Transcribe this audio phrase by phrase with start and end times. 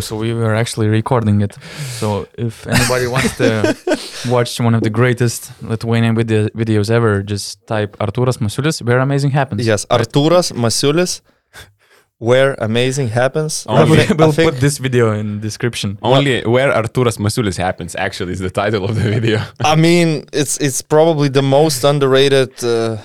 [0.00, 1.52] So we were actually recording it.
[2.00, 3.76] So if anybody wants to
[4.34, 9.30] watch one of the greatest Lithuanian video- videos ever, just type Arturas Masulis, where amazing
[9.32, 9.66] happens.
[9.66, 11.20] Yes, Arturas Masulis,
[12.18, 13.64] where amazing happens.
[13.68, 15.98] Oh, I We'll, I think- put this video in description.
[16.02, 19.38] Only where Arturas Masulis happens actually is the title of the video.
[19.60, 22.96] I mean, it's it's probably the most underrated uh,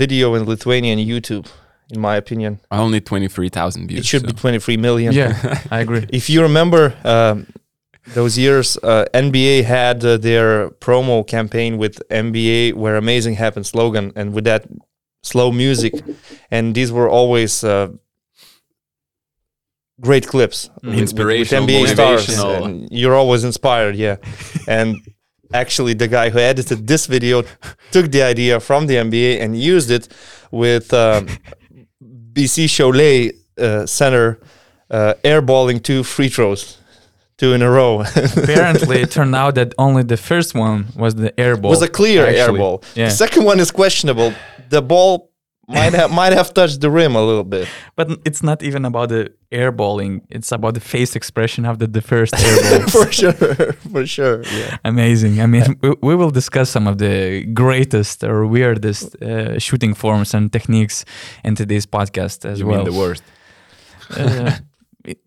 [0.00, 1.46] video in Lithuanian YouTube,
[1.92, 2.58] in my opinion.
[2.70, 4.00] Only 23,000 views.
[4.00, 4.26] It should so.
[4.28, 5.12] be 23 million.
[5.12, 6.06] Yeah, I agree.
[6.08, 7.46] If you remember um,
[8.14, 14.12] those years, uh, NBA had uh, their promo campaign with NBA "Where Amazing Happens" slogan,
[14.16, 14.66] and with that
[15.22, 15.92] slow music,
[16.50, 17.62] and these were always.
[17.64, 17.88] Uh,
[20.00, 22.64] Great clips, with- with- with Inspirational, NBA stars, motivational.
[22.64, 24.16] and you're always inspired, yeah.
[24.66, 24.96] and
[25.54, 27.44] actually, the guy who edited this video
[27.92, 30.08] took the idea from the NBA and used it
[30.50, 31.28] with um,
[32.32, 34.38] BC Cholet uh, center
[34.90, 36.78] uh, airballing two free throws,
[37.38, 38.00] two in a row.
[38.36, 41.70] Apparently, it turned out that only the first one was the airball.
[41.70, 42.84] was a clear airball.
[42.94, 43.06] Yeah.
[43.06, 44.34] The second one is questionable.
[44.68, 45.31] The ball
[45.68, 47.68] might have might have touched the rim a little bit.
[47.96, 50.20] But it's not even about the airballing.
[50.30, 52.90] It's about the face expression of the, the first airball.
[52.96, 54.42] for sure, for sure.
[54.44, 54.76] Yeah.
[54.84, 55.40] Amazing.
[55.40, 60.34] I mean, we, we will discuss some of the greatest or weirdest uh, shooting forms
[60.34, 61.04] and techniques
[61.44, 62.84] in today's podcast as You well.
[62.84, 63.22] mean the worst.
[64.16, 64.50] Uh,
[65.04, 65.18] It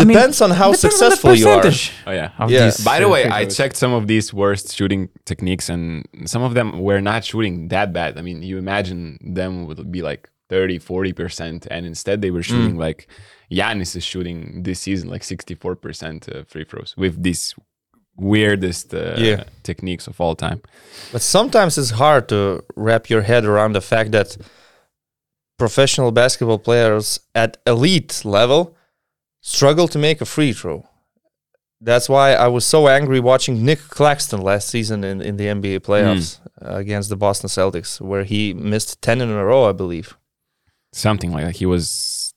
[0.00, 1.62] I mean, depends on how depends on successful you are.
[2.06, 2.30] Oh, yeah.
[2.38, 2.64] of Yeah.
[2.66, 6.42] these, By the uh, way, I checked some of these worst shooting techniques, and some
[6.42, 8.18] of them were not shooting that bad.
[8.18, 12.76] I mean, you imagine them would be like 30, 40%, and instead they were shooting
[12.76, 13.08] like
[13.50, 17.54] Giannis is shooting this season like 64% uh, free throws with these
[18.16, 19.44] weirdest uh, Yeah.
[19.62, 20.60] techniques of all time.
[21.10, 24.36] But sometimes it's hard to wrap your head around the fact that
[25.58, 28.76] professional basketball players at elite level
[29.42, 30.86] struggle to make a free throw.
[31.80, 35.80] That's why I was so angry watching Nick Claxton last season in, in the NBA
[35.80, 40.16] playoffs uh, against the Boston Celtics, where he missed 10 in a row, I believe.
[40.92, 41.56] Something like that.
[41.56, 42.34] He was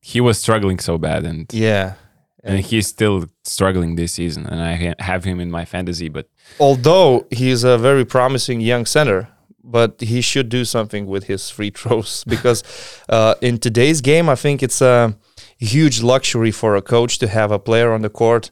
[0.00, 1.94] he was struggling so bad, and Yeah.
[2.42, 4.46] and he's still struggling this season.
[4.46, 6.26] And I have him in my fantasy, but
[6.58, 9.28] Although he's a very promising young center,
[9.62, 12.62] but he should do something with his free throws because
[13.10, 15.14] uh, in today's game, I think it's a
[15.60, 18.50] huge luxury for a coach to have a player on the court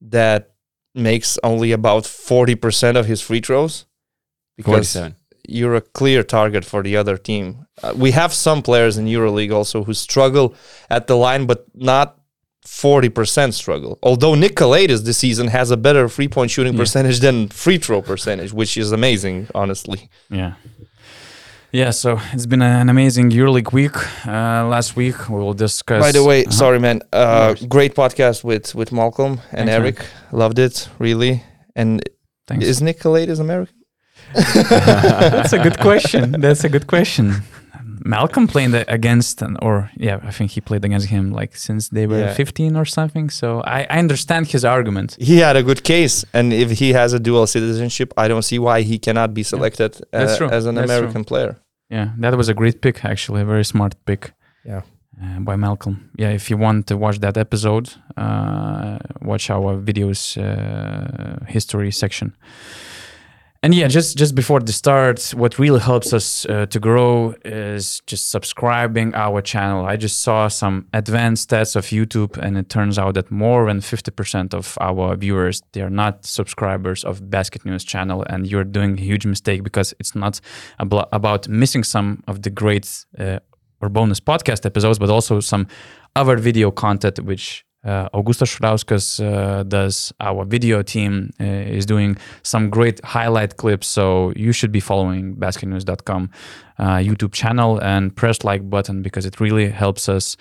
[0.00, 0.52] that
[0.94, 3.86] makes only about 40% of his free throws
[4.56, 5.16] because 47.
[5.46, 7.66] you're a clear target for the other team.
[7.82, 10.54] Uh, we have some players in EuroLeague also who struggle
[10.90, 12.16] at the line, but not
[12.66, 13.98] 40% struggle.
[14.02, 16.80] Although Nick Calathes this season has a better three point shooting Yeah.
[16.80, 20.10] percentage than free throw percentage, which is amazing, honestly.
[20.30, 20.54] Yeah.
[21.70, 23.94] Yeah, so it's been an amazing EuroLeague week.
[24.26, 26.00] Uh, last week we will discuss.
[26.02, 26.50] By the way, Uh-huh.
[26.52, 27.02] sorry, man.
[27.12, 29.80] Uh, great podcast with, with Malcolm and Thanks, man.
[29.82, 30.06] Eric.
[30.32, 31.42] Loved it, really.
[31.76, 32.00] And
[32.46, 32.64] Thanks.
[32.64, 33.74] is Nick Calathes American?
[34.34, 36.40] That's a good question.
[36.40, 37.42] That's a good question.
[38.04, 42.18] Malcolm played against, or yeah, I think he played against him like since they were
[42.20, 42.34] Yeah.
[42.34, 43.30] 15 or something.
[43.30, 45.16] So I, I understand his argument.
[45.20, 48.58] He had a good case, and if he has a dual citizenship, I don't see
[48.58, 50.48] why he cannot be selected That's uh, true.
[50.50, 50.96] as an That's true.
[50.98, 51.56] American player.
[51.90, 54.32] Yeah, that was a great pick, actually, a very smart pick.
[54.64, 54.82] Yeah.
[55.20, 56.10] Uh, by Malcolm.
[56.16, 62.36] Yeah, if you want to watch that episode, uh, watch our videos uh, history section.
[63.60, 68.00] And yeah, just just before the start, what really helps us uh, to grow is
[68.06, 69.84] just subscribing our channel.
[69.84, 73.80] I just saw some advanced stats of YouTube, and it turns out that more than
[73.80, 78.62] fifty percent of our viewers they are not subscribers of Basket News channel, and you're
[78.62, 80.40] doing a huge mistake because it's not
[80.78, 83.40] ablo- about missing some of the great uh,
[83.82, 85.66] URBONUS podcast episodes, but also some
[86.14, 90.12] other video content which uh, Augustas Suliauskas uh, does.
[90.20, 93.86] Our video team uh, is doing some great highlight clips.
[93.86, 96.30] So you should be following basketnews.com
[96.78, 100.36] uh, YouTube channel and press like button because it really helps us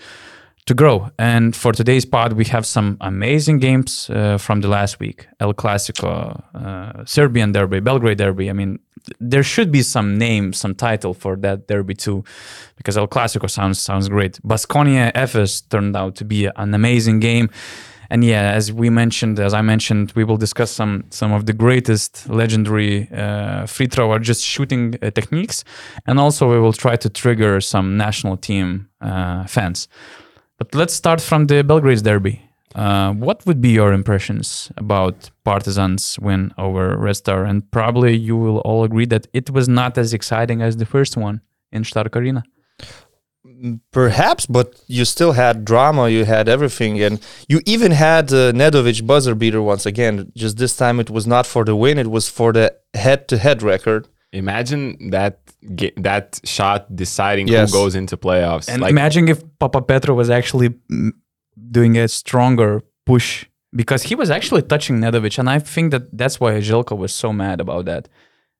[0.67, 1.09] to grow.
[1.17, 5.53] And for today's pod, we have some amazing games uh, from the last week: El
[5.53, 8.49] Clasico, uh, Serbian Derby, Belgrade Derby.
[8.49, 12.23] I mean, th- there should be some name, some title for that derby too,
[12.75, 14.39] because El Clasico sounds sounds great.
[14.43, 17.49] Baskonia Efes turned out to be an amazing game.
[18.09, 21.53] And yeah, as we mentioned, as I mentioned, we will discuss some some of the
[21.53, 25.63] greatest legendary uh, free throw or just shooting uh, techniques,
[26.05, 29.87] and also we will try to trigger some national team uh, fans.
[30.57, 32.41] But let's start from the Belgrade derby.
[32.75, 37.45] Uh, what would be your impressions about Partizan's win over Red Star?
[37.45, 41.17] And probably you will all agree that it was not as exciting as the first
[41.17, 42.43] one in Stark Arena.
[43.91, 46.09] Perhaps, but you still had drama.
[46.09, 50.31] You had everything, and you even had uh, Nedovic buzzer beater once again.
[50.35, 54.07] Just this time, it was not for the win; it was for the head-to-head record.
[54.33, 55.39] Imagine that
[55.75, 57.71] ga- that shot deciding Yes.
[57.71, 58.67] who goes into playoffs.
[58.69, 60.69] And like, imagine if Papapetrou was actually
[61.71, 63.45] doing a stronger push
[63.75, 67.31] because he was actually touching Nedovic, and I think that that's why Željko was so
[67.33, 68.09] mad about that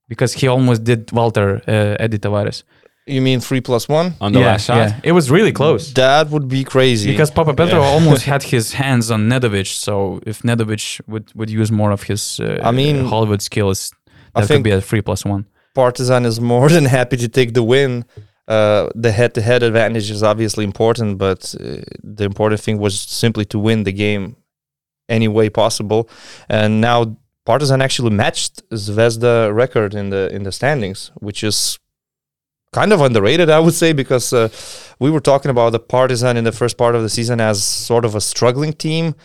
[0.07, 2.63] because he almost did Walter uh, Eddie Tavares.
[3.05, 4.15] You mean three plus one?
[4.19, 4.77] on the yeah, last shot.
[4.77, 7.11] yeah, it was really close That would be crazy.
[7.11, 7.91] because Papapetrou Yeah.
[7.95, 9.67] almost had his hands on Nedovic.
[9.67, 13.91] So if Nedovic would would use more of his, uh, I mean, Hollywood skills,
[14.35, 15.45] I that could think- be a three plus one.
[15.77, 18.03] Partizan is more than happy to take the win.
[18.47, 21.81] Uh, the head-to-head advantage is obviously important, but uh,
[22.17, 24.37] the important thing was simply to win the game
[25.09, 26.09] any way possible.
[26.49, 31.77] And now Partizan actually matched Zvezda record in the in the standings, which is
[32.73, 34.49] kind of underrated, I would say, because uh,
[34.99, 38.03] we were talking about the Partizan in the first part of the season as sort
[38.05, 39.15] of a struggling team,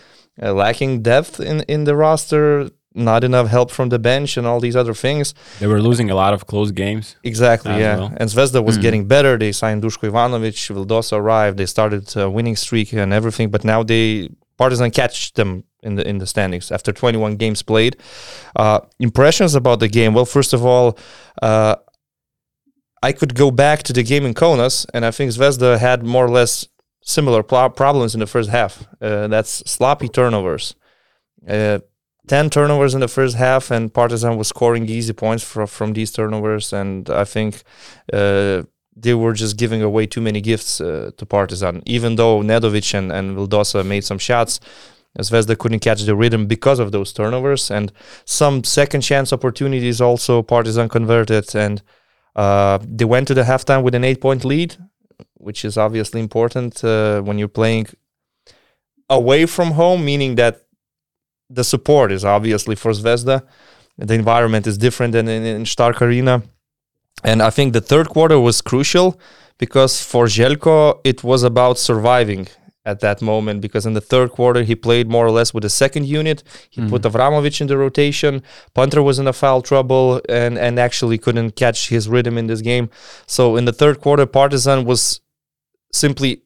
[0.43, 4.61] uh, lacking depth in in the roster, not enough help from the bench, and all
[4.61, 5.35] these other things.
[5.61, 7.17] They were losing a lot of close games.
[7.25, 7.97] Exactly, yeah.
[7.97, 8.13] well.
[8.17, 8.83] And Zvezda was Mm.
[8.83, 9.39] getting better.
[9.39, 11.57] They signed Duško Ivanovic, Vildoza arrived.
[11.59, 13.51] They started a winning streak and everything.
[13.51, 14.29] But now they
[14.59, 17.97] Partizan catch them in the in the standings after 21 games played.
[18.55, 20.13] Uh, impressions about the game.
[20.15, 20.97] Well, first of all,
[21.41, 21.75] uh,
[23.03, 26.25] I could go back to the game in Kaunas, and I think Zvezda had more
[26.27, 26.69] or less
[27.05, 28.87] similar pl- problems in the first half.
[29.01, 30.77] Uh, that's sloppy turnovers.
[31.49, 31.79] Uh,
[32.29, 36.13] 10 turnovers in the first half, and Partizan was scoring easy points from, from these
[36.13, 36.73] turnovers.
[36.73, 37.63] And I think
[38.13, 38.63] uh,
[38.95, 41.83] they were just giving away too many gifts uh, to Partizan.
[41.87, 44.61] Even though Nedovic and, and Vildoza made some shots,
[45.19, 47.71] Zvezda couldn't catch the rhythm because of those turnovers.
[47.71, 47.93] And
[48.25, 51.55] some second chance opportunities also Partizan converted.
[51.55, 51.83] And
[52.37, 54.77] uh, they went to the halftime with an eight point lead,
[55.35, 57.89] which is obviously important uh, when you're playing
[59.11, 60.63] away from home, meaning that
[61.55, 63.43] the support is obviously for Zvezda.
[63.99, 66.43] The environment is different than in, in Stark Arena.
[67.23, 69.21] And I think the third quarter was crucial
[69.59, 72.49] because for Željko, it was about surviving
[72.85, 75.71] at that moment because in the third quarter he played more or less with the
[75.71, 76.43] second unit.
[76.71, 76.91] He mm-hmm.
[76.91, 78.43] put Avramovic in the rotation.
[78.75, 82.61] Punter was in a foul trouble and, and actually couldn't catch his rhythm in this
[82.61, 82.91] game.
[83.27, 85.21] So in the third quarter, Partizan was
[85.93, 86.43] simply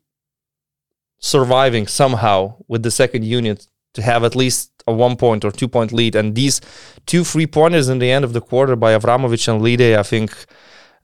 [1.18, 5.68] surviving somehow with the second unit to have at least a one point or two
[5.68, 6.14] point lead.
[6.14, 6.60] And these
[7.06, 10.32] two free pointers in the end of the quarter by Avramovic and LeDay, I think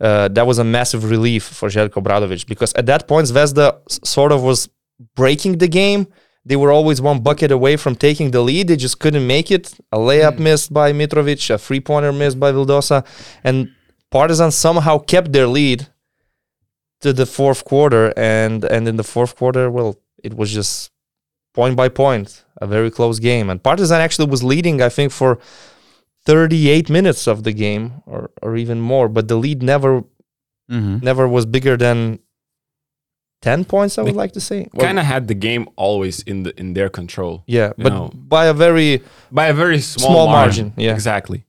[0.00, 4.32] uh, that was a massive relief for Željko Obradovic because at that point, Zvezda sort
[4.32, 4.68] of was
[5.14, 6.06] breaking the game.
[6.44, 8.66] They were always one bucket away from taking the lead.
[8.68, 9.74] They just couldn't make it.
[9.92, 13.06] A layup missed by Mitrovic, a free pointer missed by Vildoza.
[13.44, 13.70] And
[14.10, 15.86] Partizan somehow kept their lead
[17.00, 18.12] to the fourth quarter.
[18.16, 20.91] And, and in the fourth quarter, well, it was just
[21.54, 23.50] point by point, a very close game.
[23.50, 25.38] And Partizan actually was leading, I think, for
[26.26, 29.08] 38 minutes of the game or, or even more.
[29.08, 30.04] But the lead never
[30.70, 31.04] Mm-hmm.
[31.04, 32.18] never was bigger than
[33.42, 34.68] 10 points, I would They like to say.
[34.72, 38.10] Well, Kind of had the game always in the in their control yeah, but know.
[38.14, 40.66] by a very by a very small, Small margin.
[40.68, 40.94] margin, yeah.
[40.94, 41.44] exactly.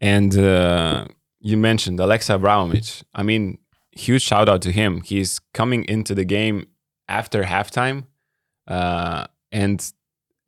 [0.00, 1.06] And uh,
[1.38, 3.02] you mentioned Aleksa Avramovic.
[3.14, 3.58] I mean,
[3.92, 5.00] huge shout out to him.
[5.02, 6.66] He's coming into the game
[7.08, 8.04] after halftime,
[8.68, 9.92] uh, and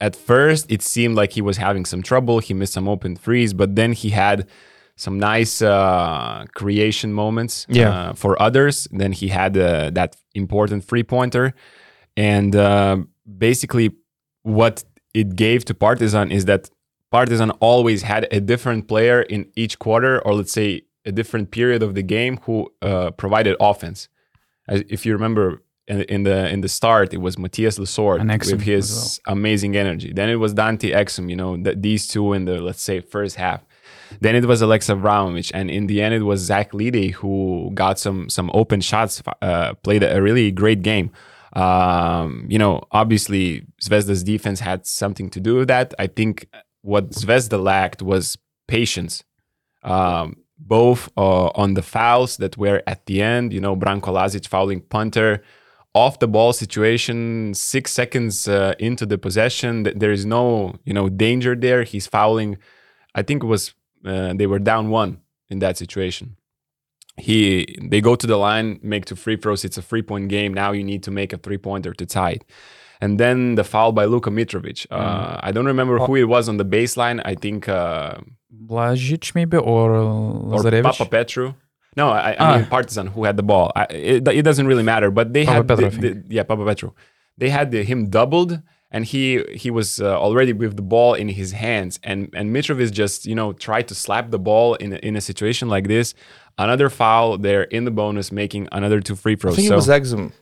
[0.01, 2.39] at first it seemed like he was having some trouble.
[2.41, 4.49] He missed some open threes, but then he had
[4.97, 7.91] some nice uh, creation moments Yeah.
[7.91, 8.87] uh, for others.
[8.91, 11.55] Then he had uh, that important three pointer,
[12.17, 12.99] and uh,
[13.39, 13.91] basically
[14.43, 16.69] what it gave to Partizan is that
[17.11, 21.83] Partizan always had a different player in each quarter, or let's say a different period
[21.83, 24.09] of the game, who uh, provided offense.
[24.69, 25.63] As, if you remember,
[26.01, 30.13] in, the in the start, it was Mathias Lessort And with his as amazing energy.
[30.13, 33.37] Then it was Dante Exum, you know, th- these two in the let's say first
[33.37, 33.65] half.
[34.21, 37.99] Then it was Aleksa Avramovic, and in the end, it was Zach LeDay who got
[37.99, 41.11] some some open shots, uh, played a really great game.
[41.55, 45.93] Um, you know, obviously Zvezda's defense had something to do with that.
[45.99, 46.49] I think
[46.81, 49.23] what Zvezda lacked was patience,
[49.83, 53.53] um, both uh, on the fouls that were at the end.
[53.53, 55.43] You know, Branko Lazic fouling punter,
[55.95, 59.85] off the ball situation, six seconds uh, into the possession.
[59.95, 61.83] There is no you know danger there.
[61.83, 62.59] He's fouling.
[63.15, 66.37] I think it was uh, they were down one in that situation
[67.17, 69.65] he they go to the line, make two free throws.
[69.65, 70.55] It's a three point game.
[70.55, 72.45] Now you need to make a three pointer to tie it.
[73.01, 74.87] And then the foul by Luka Mitrovic.
[74.91, 77.21] Uh, I don't remember who it was on the baseline.
[77.25, 78.19] I think uh,
[78.67, 80.85] Blažic maybe or or Lazarevic.
[80.85, 81.55] Papa Petru.
[81.97, 82.57] No, I, I Ah.
[82.57, 83.71] mean Partizan who had the ball.
[83.77, 86.93] I, it, it doesn't really matter, but they Papa had Petro, the, the, yeah Papapetrou.
[87.39, 91.29] They had the, him doubled, and he he was uh, already with the ball in
[91.29, 94.97] his hands, and and Mitrovic just you know tried to slap the ball in a,
[94.97, 96.15] in a situation like this.
[96.59, 99.77] Another foul, they're in the bonus, making another two free throws I think so, it
[99.77, 100.33] was Exum.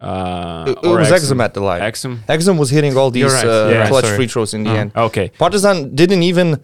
[0.00, 1.36] uh, It, it was Exum.
[1.36, 1.80] Exum at the line.
[1.82, 2.18] Exum.
[2.26, 3.44] Exum was hitting all these right.
[3.44, 4.16] uh, Yeah, clutch sorry.
[4.16, 4.74] free throws in the Uh.
[4.82, 4.92] end.
[4.96, 5.30] Okay.
[5.38, 6.60] Partizan didn't even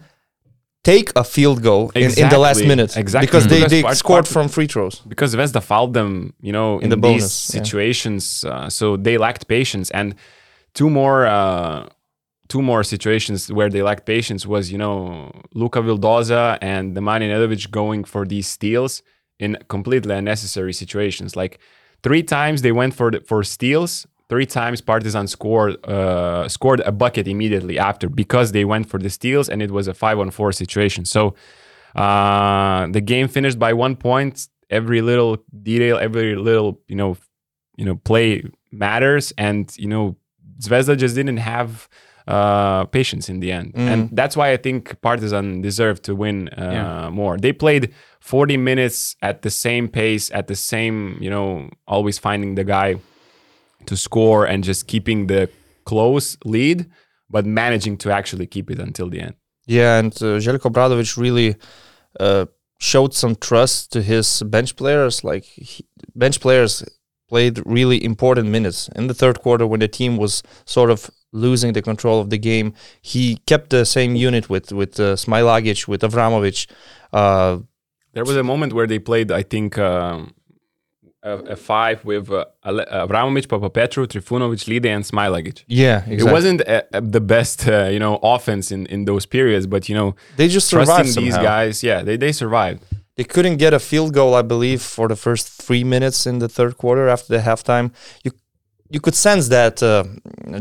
[0.83, 3.27] take a field goal in, in the last minute Exactly.
[3.27, 4.99] because they, Because they Part- scored Part- from free throws.
[5.07, 7.61] because Zvezda fouled them, you know, in, the these bonus, yeah.
[7.61, 8.43] situations.
[8.45, 10.15] Uh, so they lacked patience, and
[10.73, 11.87] two more, uh,
[12.47, 17.69] two more situations where they lacked patience was, you know, Luca Vildoza and Nemanja Nedovic
[17.71, 19.03] going for these steals
[19.39, 21.35] in completely unnecessary situations.
[21.35, 21.59] Like
[22.03, 24.07] three times they went for the, for steals.
[24.29, 29.09] Three times Partizan scored uh, scored a bucket immediately after because they went for the
[29.09, 31.03] steals and it was a five on four situation.
[31.05, 31.33] So
[31.95, 34.47] uh, the game finished by one point.
[34.69, 37.17] Every little detail, every little you know,
[37.75, 40.15] you know, play matters, and you know,
[40.61, 41.89] Zvezda just didn't have
[42.27, 46.71] uh, patience in the end, and that's why I think Partizan deserved to win uh,
[46.71, 47.09] Yeah.
[47.09, 47.37] more.
[47.37, 52.53] They played 40 minutes at the same pace, at the same, you know, always finding
[52.53, 52.97] the guy
[53.85, 55.49] to score and just keeping the
[55.85, 56.85] close lead,
[57.29, 59.35] but managing to actually keep it until the end.
[59.67, 61.55] Yeah, and uh, Željko Obradovic really
[62.19, 62.45] uh,
[62.79, 65.23] showed some trust to his bench players.
[65.23, 66.83] Like he, bench players
[67.27, 71.73] played really important minutes in the third quarter when the team was sort of losing
[71.73, 72.73] the control of the game.
[73.01, 76.67] He kept the same unit with with uh, Smailagic, with Avramovic.
[77.13, 77.59] Uh,
[78.13, 80.33] There was a moment where they played, I think, um,
[81.23, 85.63] a, a five with uh, Ale- Avramovic, Papapetrou, Trifunovic, LeDay, and Smailagic.
[85.67, 86.17] yeah, exactly.
[86.17, 89.89] It wasn't uh uh the best, uh, you know, offense in, in those periods, but
[89.89, 92.83] you know, They just survived these guys, yeah, they, they survived.
[93.17, 96.47] They couldn't get a field goal, I believe, for the first three minutes in the
[96.47, 97.91] third quarter after the halftime.
[98.23, 98.31] You
[98.89, 100.03] you could sense that uh,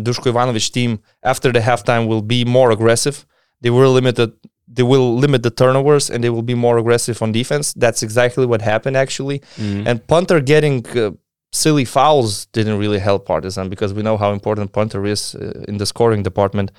[0.06, 3.24] Duško Ivanovic team after the halftime will be more aggressive.
[3.62, 4.32] They were limited.
[4.70, 7.72] They will limit the turnovers and they will be more aggressive on defense.
[7.72, 9.42] That's exactly what happened actually.
[9.86, 11.12] And punter getting uh,
[11.52, 15.78] silly fouls didn't really help Partizan because we know how important punter is uh, in
[15.78, 16.70] the scoring department.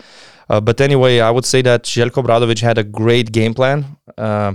[0.50, 3.98] Uh, but anyway, I would say that Željko Obradovic had a great game plan.
[4.17, 4.53] Uh,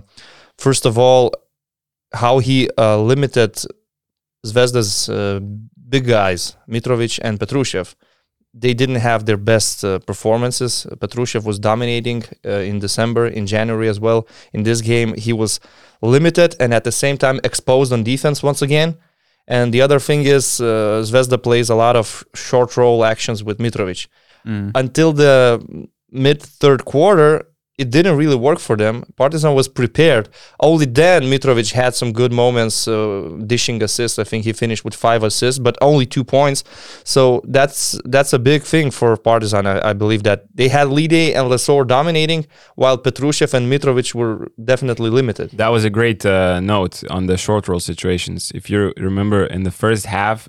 [0.59, 1.33] first of all,
[2.13, 3.53] how he uh, limited
[4.47, 5.41] Zvezda's uh,
[5.89, 7.95] big guys, Mitrovic and Petrushev.
[8.57, 10.87] They didn't have their best uh, performances.
[11.01, 14.29] Petrushev was dominating uh, in December, in January as well.
[14.53, 15.59] In this game, he was
[16.01, 18.97] limited and at the same time exposed on defense once again.
[19.47, 23.59] And the other thing is, uh, Zvezda plays a lot of short roll actions with
[23.59, 24.07] Mitrovic.
[24.75, 27.47] Until the mid third quarter,
[27.77, 29.05] it didn't really work for them.
[29.17, 30.29] Partizan was prepared.
[30.61, 34.19] Only then Mitrovic had some good moments, uh, dishing assists.
[34.19, 36.63] I think he finished with five assists, but only two points.
[37.03, 39.67] So that's that's a big thing for Partizan.
[39.67, 44.49] I, I believe that they had LeDay and Lessort dominating, while Petrushev and Mitrovic were
[44.65, 45.51] definitely limited.
[45.53, 48.53] That was a great uh, note on the short roll situations.
[48.55, 50.49] If you remember, in the first half,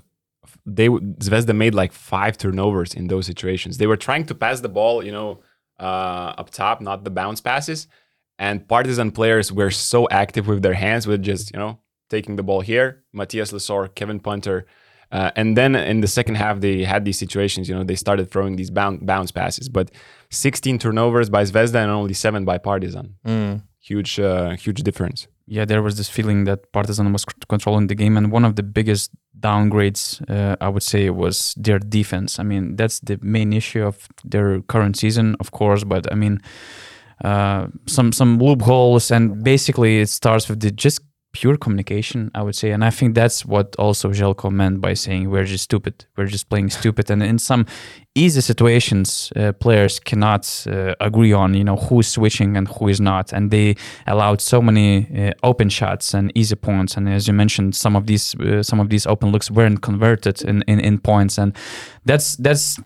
[0.64, 3.78] they Zvezda made like five turnovers in those situations.
[3.78, 5.40] They were trying to pass the ball, you know,
[5.78, 7.88] uh, up top, not the bounce passes.
[8.38, 11.78] And Partizan players were so active with their hands, with just you know
[12.10, 13.04] taking the ball here.
[13.12, 14.66] Mathias Lessort, Kevin Punter,
[15.10, 17.68] uh, and then in the second half they had these situations.
[17.68, 19.90] You know, they started throwing these bounce bounce passes, but
[20.30, 23.14] 16 turnovers by Zvezda and only seven by Partizan.
[23.80, 25.28] Huge, uh, huge difference.
[25.46, 28.62] yeah, there was this feeling that Partizan was controlling the game, and one of the
[28.64, 32.38] biggest downgrades, uh, I would say, was their defense.
[32.38, 36.40] I mean, that's the main issue of their current season, of course, but I mean,
[37.24, 41.00] uh, some some loopholes, and basically it starts with the just
[41.36, 45.30] pure communication, I would say, and I think that's what also Željko meant by saying
[45.30, 47.66] we're just stupid, we're just playing stupid, and in some
[48.14, 52.88] easy situations, uh, players cannot uh, agree on, you know, who is switching and who
[52.88, 53.76] is not, and they
[54.06, 58.06] allowed so many uh, open shots and easy points, and as you mentioned, some of
[58.06, 61.52] these uh, some of these open looks weren't converted in, in, in points, and
[62.06, 62.80] that's that's.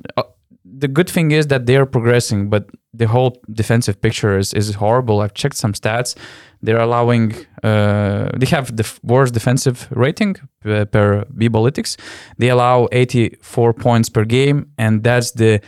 [0.81, 4.75] The good thing is that they are progressing, but the whole defensive picture is, is
[4.75, 5.21] horrible.
[5.21, 6.17] I've checked some stats.
[6.63, 11.97] They're allowing, uh, they have the worst defensive rating per Bibolytics.
[12.39, 15.61] They allow 84 points per game, and that's the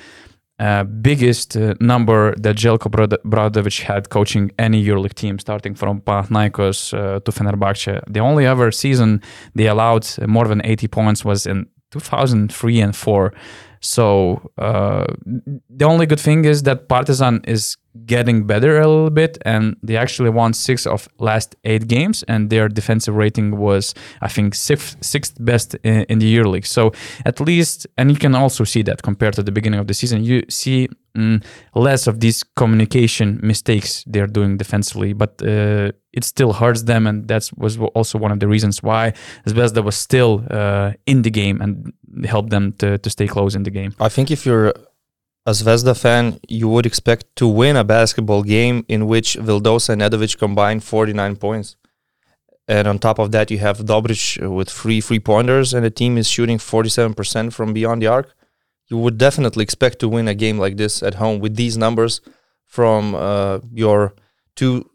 [0.59, 6.95] uh, biggest uh, number that Željko Obradovic had coaching any EuroLeague team, starting from Panathinaikos
[6.95, 8.01] uh, to Fenerbahce.
[8.09, 9.23] The only other season
[9.55, 13.33] they allowed more than 80 points was in 2003 and 4.
[13.83, 15.07] So uh,
[15.69, 19.97] the only good thing is that Partizan is getting better a little bit, and they
[19.97, 24.97] actually won six of last eight games, and their defensive rating was, I think, sixth
[25.01, 26.67] sixth best in, in the league.
[26.67, 26.93] So
[27.25, 30.25] at least, and you can also see that compared to the beginning of the season,
[30.25, 31.45] you see mm,
[31.75, 37.29] less of these communication mistakes they're doing defensively, but uh, it still hurts them, and
[37.29, 39.13] that was also one of the reasons why
[39.47, 41.93] Zvezda was still uh, in the game and
[42.27, 43.95] helped them to, to stay close in the game.
[44.01, 44.73] I think if you're
[45.45, 50.01] a Zvezda fan, you would expect to win a basketball game in which Vildoza and
[50.01, 51.77] Nedovic combined 49 points.
[52.69, 56.17] And on top of that, you have Dobric with three free pointers, and the team
[56.17, 58.35] is shooting 47% from beyond the arc.
[58.89, 62.21] You would definitely expect to win a game like this at home with these numbers
[62.65, 64.15] from uh, your
[64.55, 64.89] two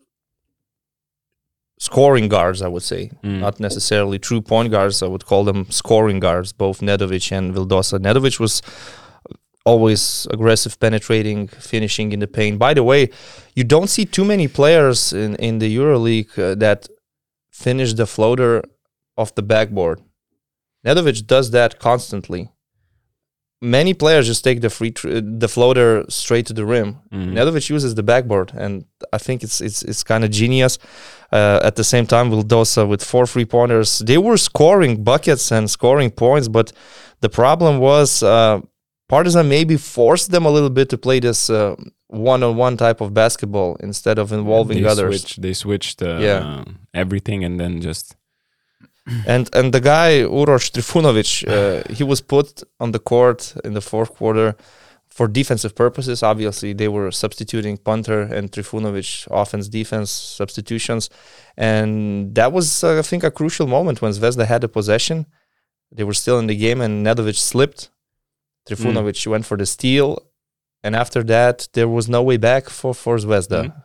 [1.78, 3.12] scoring guards, I would say.
[3.24, 3.40] Mm.
[3.40, 5.04] Not necessarily true point guards.
[5.04, 8.00] I would call them scoring guards, both Nedovic and Vildoza.
[8.00, 8.62] Nedovic was
[9.72, 11.40] always aggressive, penetrating,
[11.74, 12.56] finishing in the paint.
[12.68, 13.02] By the way,
[13.58, 16.80] you don't see too many players in, in the EuroLeague uh, that
[17.66, 18.54] finish the floater
[19.18, 19.98] off the backboard.
[20.86, 22.44] Nedovic does that constantly.
[23.60, 26.90] Many players just take the free tr- the floater straight to the rim.
[27.12, 27.34] Mhm.
[27.34, 28.74] Nedovic uses the backboard, and
[29.12, 30.74] I think it's it's it's kind of genius.
[31.38, 35.64] Uh, at the same time, Vildoza with four free pointers, they were scoring buckets and
[35.70, 36.68] scoring points, but
[37.24, 38.58] the problem was uh,
[39.10, 41.76] Partizan maybe forced them a little bit to play this uh,
[42.08, 45.22] one-on-one type of basketball instead of involving they others.
[45.22, 46.64] Switched, they switched uh, Yeah.
[46.94, 48.16] everything and then just
[49.26, 53.82] And and the guy Uroš Trifunovic, uh, he was put on the court in the
[53.82, 54.56] fourth quarter
[55.08, 56.22] for defensive purposes.
[56.24, 61.10] Obviously, they were substituting punter and Trifunovic offense defense substitutions,
[61.56, 65.26] and that was uh, I think a crucial moment when Zvezda had the possession.
[65.96, 67.90] They were still in the game, and Nedovic slipped.
[68.70, 70.20] Trifunovic went for the steal,
[70.84, 73.64] and after that, there was no way back for for Zvezda.
[73.66, 73.84] Mhm.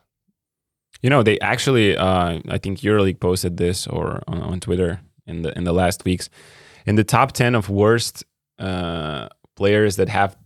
[1.03, 5.43] You know, they actually, uh, I think EuroLeague posted this or on, on Twitter in
[5.43, 6.29] the in the last weeks.
[6.87, 8.25] In the top ten of worst
[8.59, 10.37] uh, players that have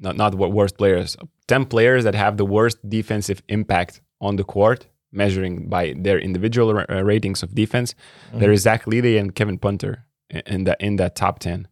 [0.00, 1.16] not not what worst players,
[1.46, 6.74] ten players that have the worst defensive impact on the court, measuring by their individual
[6.74, 7.94] ra- uh, ratings of defense.
[8.34, 10.04] There is Zach LeDay and Kevin Punter
[10.46, 11.68] in that in that top ten,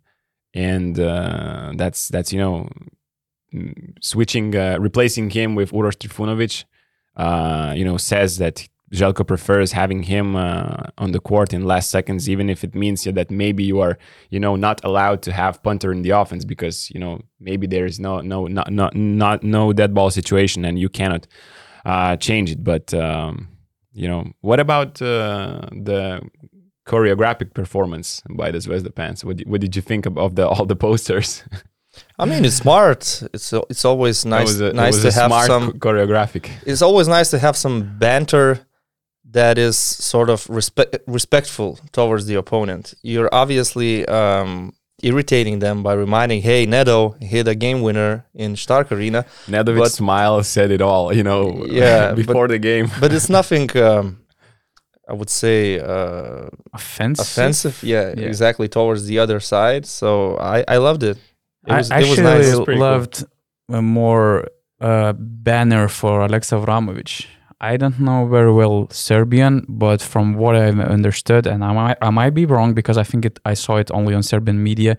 [0.55, 2.69] and uh, that's that's you know
[4.01, 6.65] switching uh, replacing him with Uroš Trifunovic
[7.17, 11.91] uh, you know, says that Željko prefers having him uh, on the court in last
[11.91, 13.99] seconds, even if it means yeah, that maybe you are,
[14.31, 17.87] you know, not allowed to have punter in the offense because you know maybe there
[17.87, 21.27] is no no not not not no dead ball situation and you cannot
[21.85, 22.65] uh, change it.
[22.65, 23.49] But um,
[23.93, 26.21] you know, what about uh, the
[26.87, 29.25] choreographic performance by the Zvezda Pants?
[29.25, 31.45] What, did- what did you think of, the all the posters?
[32.19, 33.23] I mean, it's smart.
[33.35, 35.73] It's it's always nice a, nice to have some.
[35.73, 36.49] choreographic.
[36.65, 38.61] It's always nice to have some banter
[39.33, 42.95] that is sort of respect respectful towards the opponent.
[43.03, 48.93] You're obviously um, irritating them by reminding, "Hey, Neto hit a game winner in Stark
[48.93, 52.89] Arena," Nedovic's But- smile said it all, you know, Yeah, before the game.
[53.01, 53.77] but it's nothing.
[53.77, 54.19] Um,
[55.11, 57.27] I would say uh, Offensive.
[57.27, 57.77] offensive.
[57.83, 58.29] Yeah, Yeah.
[58.31, 59.85] exactly towards the other side.
[59.87, 60.11] So
[60.55, 61.17] I I loved it.
[61.67, 62.49] It I was, it actually was nice.
[62.55, 62.79] It was cool.
[62.91, 63.15] loved
[63.69, 64.31] a more
[64.89, 65.13] uh,
[65.49, 67.13] banner for Alex Avramovic.
[67.73, 72.11] I don't know very well Serbian, but from what I've understood, and I might, I
[72.21, 74.97] might be wrong because I think it, I saw it only on Serbian media.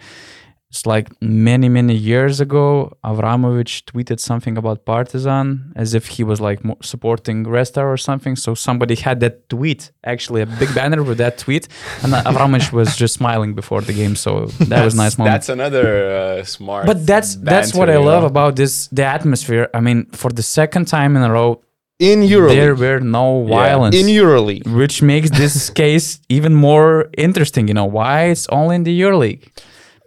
[0.73, 2.65] It's like many, many years ago,
[3.03, 8.38] Avramovic tweeted something about Partizan as if he was like supporting Red Star or something.
[8.38, 11.67] So somebody had that tweet, actually a big banner with that tweet,
[12.03, 14.15] and Avramovic was just smiling before the game.
[14.15, 16.86] So that was a nice moment That's another uh, smart.
[16.86, 18.27] but that's that's what I love know?
[18.34, 19.67] about this the atmosphere.
[19.73, 21.62] I mean, for the second time in a row,
[21.99, 22.55] in Euroleague.
[22.55, 23.55] there were no Yeah.
[23.63, 24.65] violence, In EuroLeague.
[24.79, 27.67] which makes this case even more interesting.
[27.67, 29.43] You know why it's only in the EuroLeague.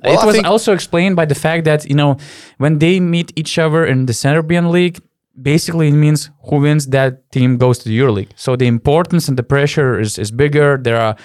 [0.05, 2.17] Well, it was also explained by the fact that you know
[2.59, 4.99] when they meet each other in the Serbian league,
[5.41, 8.31] basically it means who wins that team goes to the EuroLeague.
[8.37, 10.79] So the importance and the pressure is is bigger.
[10.83, 11.17] There are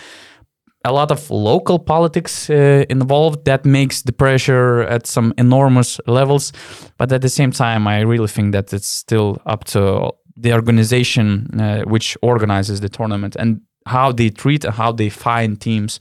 [0.85, 6.53] a lot of local politics uh, involved that makes the pressure at some enormous levels
[6.97, 11.47] but at the same time i really think that it's still up to the organization
[11.59, 15.99] uh, which organizes the tournament and how they treat and how they find teams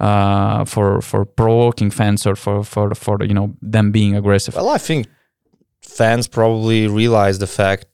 [0.00, 4.68] uh, for for provoking fans or for for for you know them being aggressive Well,
[4.68, 5.06] I think
[5.80, 7.86] fans probably realize the fact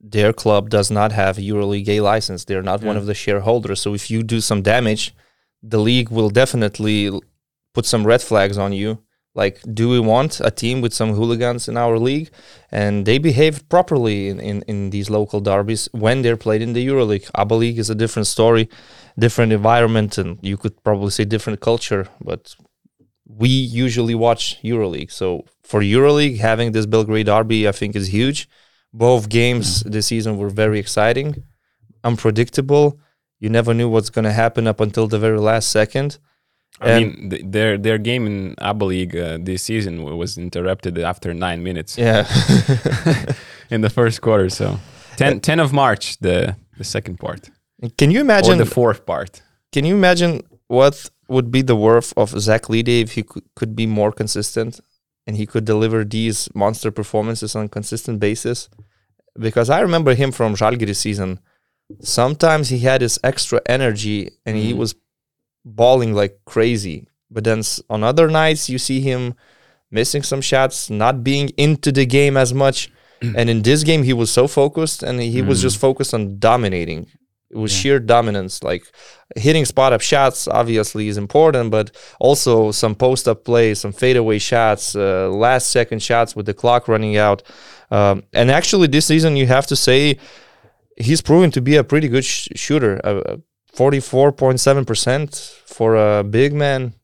[0.00, 2.44] their club does not have EuroLeague A license.
[2.44, 3.80] They're not one of the shareholders.
[3.80, 5.14] So if you do some damage,
[5.62, 7.10] the league will definitely
[7.72, 9.02] put some red flags on you.
[9.34, 12.30] Like, do we want a team with some hooligans in our league?
[12.70, 16.86] And they behaved properly in, in, in these local derbies when they're played in the
[16.86, 17.30] EuroLeague.
[17.34, 18.68] ABA League is a different story,
[19.18, 22.06] different environment, and you could probably say different culture.
[22.20, 22.54] But
[23.26, 25.10] we usually watch EuroLeague.
[25.10, 28.48] So for EuroLeague, having this Belgrade derby, I think, is huge.
[28.92, 29.90] Both games mm.
[29.90, 31.42] this season were very exciting,
[32.04, 33.00] unpredictable.
[33.40, 36.18] You never knew what's going to happen up until the very last second.
[36.80, 40.36] I And- mean, th- their their game in ABA League uh, this season w- was
[40.38, 42.26] interrupted after nine minutes Yeah.
[43.70, 44.48] in the first quarter.
[44.50, 44.78] So
[45.16, 47.50] 10, 10 of March, the the second part
[47.98, 48.58] Can you or imagine?
[48.58, 49.42] the fourth part.
[49.72, 53.74] Can you imagine what would be the worth of Zach LeDay if he could, could
[53.76, 54.80] be more consistent
[55.26, 58.68] and he could deliver these monster performances on a consistent basis?
[59.38, 61.38] Because I remember him from Žalgiris season.
[62.00, 64.78] Sometimes he had this extra energy and he Mhm.
[64.78, 64.94] was
[65.64, 67.06] balling like crazy.
[67.30, 69.34] But then on other nights, you see him
[69.90, 72.90] missing some shots, not being into the game as much.
[73.22, 75.62] and in this game, he was so focused and he was Mm.
[75.62, 77.06] just focused on dominating.
[77.50, 77.80] It was Yeah.
[77.82, 78.62] sheer dominance.
[78.62, 78.82] Like
[79.36, 84.38] hitting spot up shots, obviously, is important, but also some post up plays, some fadeaway
[84.38, 87.42] shots, uh, last second shots with the clock running out.
[87.90, 90.18] Um, and actually, this season, you have to say
[90.96, 93.00] he's proven to be a pretty good sh- shooter.
[93.04, 93.36] Uh,
[93.74, 96.94] 44.7% for a big man.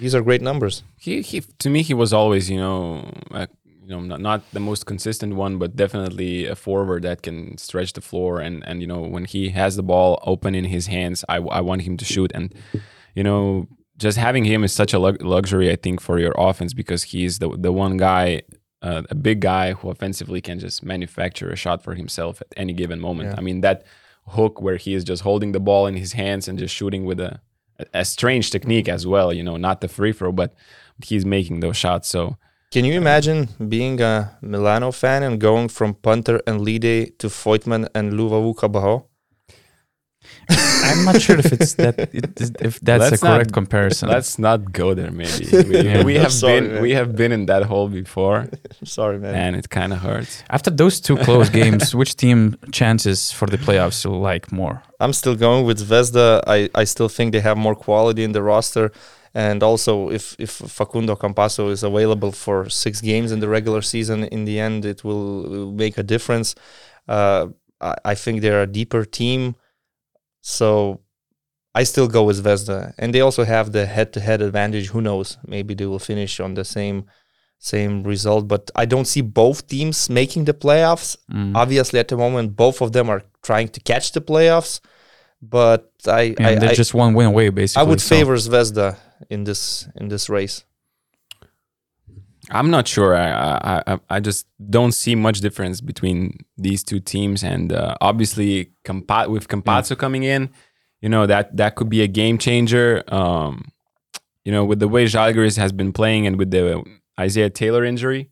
[0.00, 0.82] These are great numbers.
[0.98, 3.46] He, he to me he was always you know uh,
[3.82, 7.92] you know not, not the most consistent one but definitely a forward that can stretch
[7.92, 11.24] the floor and and you know when he has the ball open in his hands
[11.28, 12.54] I, I want him to shoot and
[13.14, 17.04] you know just having him is such a luxury I think for your offense because
[17.04, 18.42] he's the the one guy
[18.82, 22.72] uh, a big guy who offensively can just manufacture a shot for himself at any
[22.72, 23.30] given moment.
[23.30, 23.36] Yeah.
[23.38, 23.84] I mean that
[24.28, 27.20] hook where he is just holding the ball in his hands and just shooting with
[27.20, 27.40] a
[27.92, 30.54] a strange technique as well, you know, not the free throw, but
[31.04, 32.08] he's making those shots.
[32.08, 32.36] So
[32.70, 37.88] Can you imagine being a Milano fan and going from punter and LeDay to Voigtmann
[37.94, 39.04] and Luwawu-Cabarrot?
[40.48, 44.08] I'm not sure if it's that it, if that's Let's a correct not- comparison.
[44.08, 45.10] let's not go there.
[45.10, 46.04] Maybe we, Yeah.
[46.04, 46.82] we have Sorry, been man.
[46.82, 48.48] we have been in that hole before,
[48.84, 49.34] Sorry, man.
[49.34, 50.42] and it kind of hurts.
[50.50, 54.82] After those two close games, which team chances for the playoffs you like more?
[55.00, 56.42] I'm still going with Zvezda.
[56.46, 58.90] I, I still think they have more quality in the roster.
[59.34, 64.24] And also, if, if Facundo Campazzo is available for six games in the regular season,
[64.24, 66.54] in the end, it will, will make a difference.
[67.06, 69.54] Uh, I, I think they're a deeper team.
[70.48, 71.00] So
[71.74, 72.94] I still go with Zvezda.
[72.98, 74.86] And they also have the head to head advantage.
[74.90, 75.38] Who knows?
[75.44, 77.06] Maybe they will finish on the same
[77.58, 78.46] same result.
[78.46, 81.16] But I don't see both teams making the playoffs.
[81.32, 81.56] Mm.
[81.56, 84.78] Obviously, at the moment, both of them are trying to catch the playoffs.
[85.42, 88.36] But I, and I, they're I, just one win away, Basically, I would so- favor
[88.36, 88.96] Zvezda
[89.28, 90.64] in this in this race.
[92.50, 93.16] I'm not sure.
[93.16, 98.70] I, I I just don't see much difference between these two teams, and uh, obviously,
[98.86, 100.50] with Campazzo coming in,
[101.00, 103.02] you know that that could be a game changer.
[103.08, 103.72] Um,
[104.44, 106.84] you know, with the way Žalgiris has been playing, and with the
[107.18, 108.30] Isaiah Taylor injury,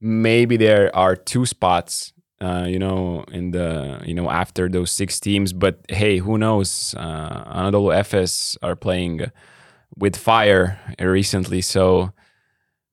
[0.00, 2.12] maybe there are two spots.
[2.38, 6.94] Uh, you know, in the you know after those six teams, but hey, who knows?
[6.94, 9.30] Uh, Anadolu Efes are playing
[9.96, 12.12] with fire recently, so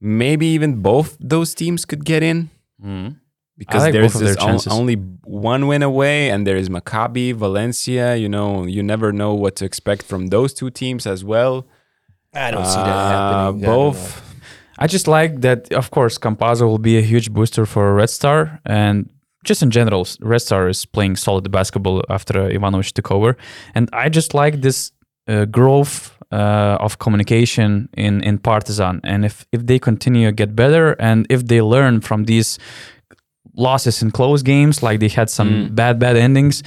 [0.03, 2.49] maybe even both those teams could get in
[2.83, 3.15] Mm.
[3.57, 8.15] because like there's both this on- only one win away and there is Maccabi, Valencia,
[8.23, 11.65] you know, you never know what to expect from those two teams as well.
[12.33, 13.61] I don't Uh, see that happening.
[13.61, 14.01] both
[14.83, 18.59] I just like that, of course, Campazzo will be a huge booster for Red Star.
[18.65, 19.07] And
[19.45, 23.37] just in general, Red Star is playing solid basketball after uh, Ivanovic took over.
[23.75, 24.91] And I just like this
[25.27, 25.97] uh, growth
[26.33, 28.99] uh, of communication in, in Partizan.
[29.03, 32.59] And if, if they continue to get better and if they learn from these
[33.55, 35.75] losses in close games, like they had some Mm.
[35.75, 36.63] bad, bad endings,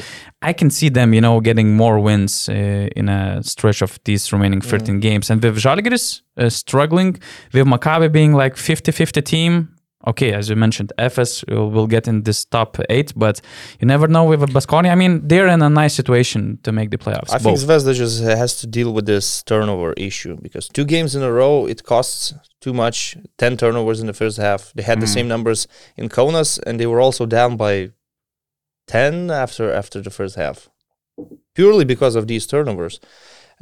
[0.51, 2.53] I can see them, you know, getting more wins uh,
[2.97, 5.31] in a stretch of these remaining 13 games.
[5.31, 7.19] And with Žalgiris uh, struggling,
[7.53, 9.69] with Maccabi being like 50-50 team,
[10.07, 13.41] okay, as you mentioned, Efes will, will get in this top eight, but
[13.81, 14.91] you never know with Baskonia.
[14.93, 17.33] I mean, they're in a nice situation to make the playoffs.
[17.33, 17.67] I think both.
[17.69, 21.67] Zvezda just has to deal with this turnover issue because two games in a row
[21.67, 23.17] it costs too much.
[23.39, 24.73] Ten turnovers in the first half.
[24.75, 25.15] They had the Mm.
[25.17, 25.67] same numbers
[25.97, 27.91] in Kaunas, and they were also down by
[28.87, 30.69] ten after after the first half,
[31.55, 33.01] purely because of these turnovers.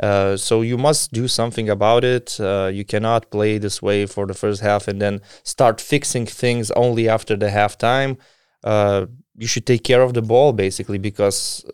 [0.03, 2.39] Uh, so you must do something about it.
[2.41, 6.71] Uh, you cannot play this way for the first half and then start fixing things
[6.73, 8.17] only after the halftime.
[8.65, 11.65] Uh, you should take care of the ball basically because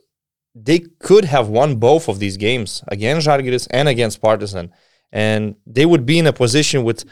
[0.55, 4.71] they could have won both of these games against Žalgiris and against Partizan.
[5.13, 7.05] and they would be in a position with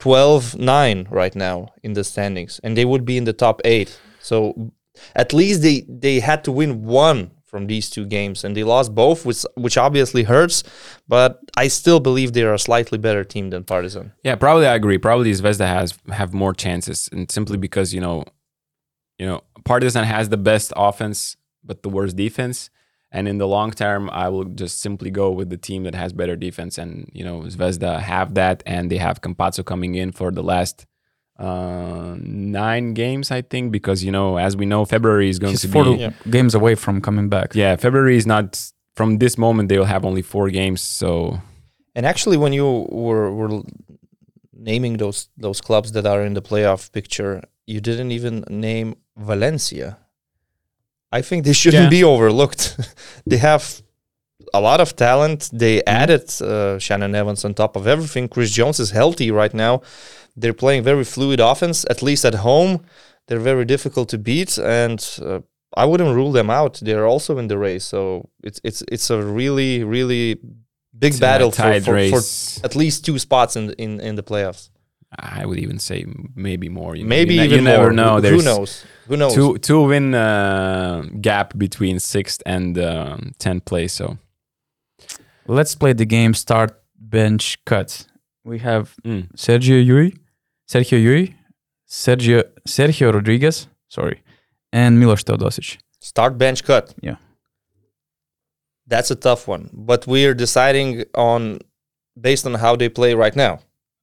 [0.00, 3.98] 12-9 right now in the standings, and they would be in the top eight.
[4.20, 4.72] So
[5.14, 8.94] at least they they had to win one from these two games, and they lost
[8.94, 10.64] both, which which obviously hurts.
[11.06, 14.12] But I still believe they are a slightly better team than Partizan.
[14.24, 14.98] Yeah, probably I agree.
[14.98, 18.24] Probably Zvezda has have more chances, and simply because you know,
[19.18, 22.70] you know, Partizan has the best offense but the worst defense.
[23.14, 26.14] And in the long term, I will just simply go with the team that has
[26.14, 26.78] better defense.
[26.78, 30.86] And you know, Zvezda have that, and they have Campazzo coming in for the last
[31.42, 32.14] uh,
[32.62, 35.68] nine games, I think, because you know, as we know, February is going He's to
[35.68, 36.12] four be Yeah.
[36.30, 37.54] games away from coming back.
[37.54, 38.46] yeah, February is not
[38.96, 39.68] from this moment.
[39.68, 41.40] They will have only four games, so
[41.94, 43.62] And actually, when you were were
[44.70, 49.88] naming those those clubs that are in the playoff picture, you didn't even name Valencia.
[51.18, 51.98] I think they shouldn't Yeah.
[51.98, 52.62] be overlooked.
[53.30, 53.64] they have
[54.54, 55.50] a lot of talent.
[55.52, 58.28] They added uh, Shannon Evans on top of everything.
[58.28, 59.82] Chris Jones is healthy right now.
[60.36, 62.80] They're playing very fluid offense, at least at home.
[63.28, 65.40] They're very difficult to beat, and uh,
[65.76, 66.80] I wouldn't rule them out.
[66.82, 70.34] They're also in the race, so it's it's it's a really really
[70.98, 74.70] big it's battle for, for, for at least two spots in in, in the playoffs.
[75.18, 76.96] I would even say maybe more.
[76.96, 77.92] You know, Maybe you, even you never more.
[77.92, 78.20] know.
[78.20, 78.84] Who- Who knows?
[79.08, 79.34] Who knows?
[79.34, 83.92] two two win uh, gap between sixth and um, tenth place.
[83.92, 84.16] So
[85.46, 88.06] Let's play the game start bench cut.
[88.44, 89.30] We have mm.
[89.36, 90.16] Sergio Llull,
[90.68, 91.34] Sergio Llull,
[91.88, 94.22] Sergio Sergio Rodriguez, sorry,
[94.72, 95.78] and Milos Teodosic.
[96.00, 96.94] Start bench cut.
[97.00, 97.16] Yeah.
[98.86, 101.58] That's a tough one, but we're deciding on
[102.20, 103.60] based on how they play right now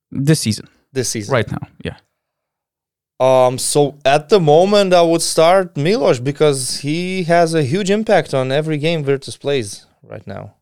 [0.10, 1.34] This season, this season.
[1.34, 1.98] right now, yeah.
[3.20, 3.58] Um.
[3.58, 8.52] So at the moment, I would start Milos because he has a huge impact on
[8.52, 10.56] every game Virtus plays right now.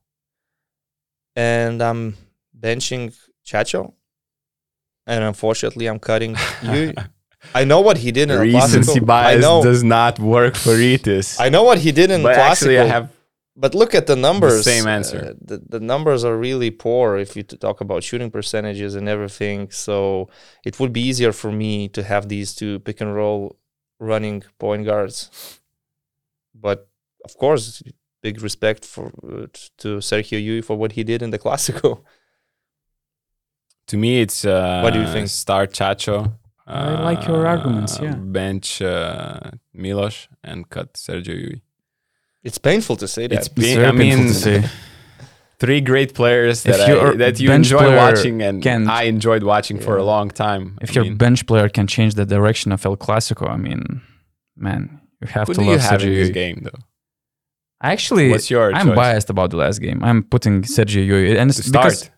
[1.37, 2.17] And I'm
[2.59, 3.93] benching Chacho,
[5.05, 6.93] and unfortunately, I'm cutting you.
[7.53, 9.63] I know what he did in the recency bias know.
[9.63, 11.39] does not work for Rytis.
[11.39, 13.11] I know what he did in but actually, I have
[13.55, 14.63] But look at the numbers.
[14.65, 15.19] same answer.
[15.29, 19.69] Uh, the, the numbers are really poor if you talk about shooting percentages and everything.
[19.71, 20.29] So
[20.65, 23.57] it would be easier for me to have these two pick and roll
[23.99, 25.19] running point guards.
[26.53, 26.79] But
[27.23, 27.81] of course,
[28.21, 32.01] big respect for uh, to Sergio Llull for what he did in the Clasico.
[33.87, 35.27] to me, it's uh, What do you think?
[35.29, 36.33] Start Chacho.
[36.65, 38.15] I like your arguments, uh, yeah.
[38.15, 39.39] Bench uh,
[39.73, 41.61] Milos and cut Sergio Llull.
[42.43, 43.35] It's painful to say that.
[43.37, 44.69] It's It's very I painful to say.
[45.59, 49.43] three great players If that, I, that you bench enjoy watching, and can- I enjoyed
[49.43, 50.77] watching for a long time.
[50.81, 54.01] If I your mean, bench player can change the direction of El Clasico, I mean,
[54.55, 56.33] man, you have who to do you love have Sergio in this Yui.
[56.33, 56.79] game, though?
[57.81, 58.95] Actually, What's your I'm choice?
[58.95, 60.03] biased about the last game.
[60.03, 62.11] I'm putting Sergio Llull and it's because start.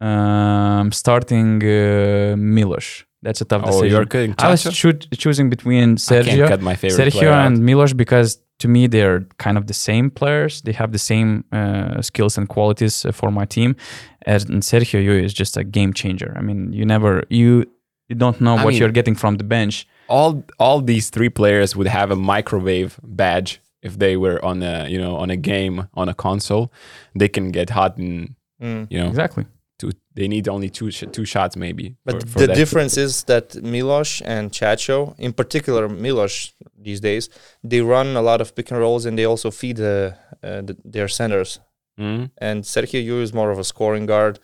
[0.00, 3.04] um starting uh, Milos.
[3.22, 3.90] That's a tough Oh, decision.
[3.90, 8.38] you're cutting I was choo- choosing between Sergio, cut my favorite Sergio and Milos because
[8.60, 10.62] to me they're kind of the same players.
[10.62, 13.76] They have the same uh, skills and qualities uh, for my team.
[14.22, 16.32] And Sergio Llull is just a game changer.
[16.38, 17.66] I mean, you never you
[18.08, 19.86] you don't know I what mean- you're getting from the bench.
[20.08, 24.88] all all these three players would have a microwave badge if they were on a
[24.88, 26.70] you know on a game on a console.
[27.14, 28.86] They can get hot and Mm.
[28.90, 29.44] you know Exactly.
[29.78, 29.90] two.
[30.14, 31.96] They need only two sh- two shots maybe.
[32.04, 32.56] But for- for the that.
[32.56, 36.52] difference is that Milos and Chacho, in particular Milos
[36.86, 37.30] these days,
[37.70, 40.12] they run a lot of pick and rolls and they also feed uh,
[40.42, 41.60] uh, the, their centers.
[41.98, 42.30] Mhm.
[42.38, 44.38] And Sergio Llull is more of a scoring guard.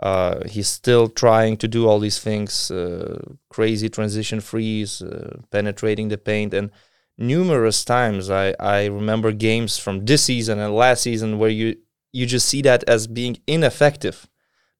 [0.00, 6.08] Uh, he's still trying to do all these things, uh, crazy transition freeze, uh, penetrating
[6.08, 6.70] the paint, and
[7.18, 11.76] numerous times I, I remember games from this season and last season where you
[12.12, 14.26] you just see that as being ineffective.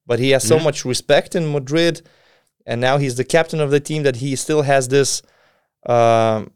[0.07, 0.63] But he has so Mhm.
[0.63, 2.01] much respect in Madrid,
[2.65, 5.21] and now he's the captain of the team that he still has this
[5.87, 6.51] um,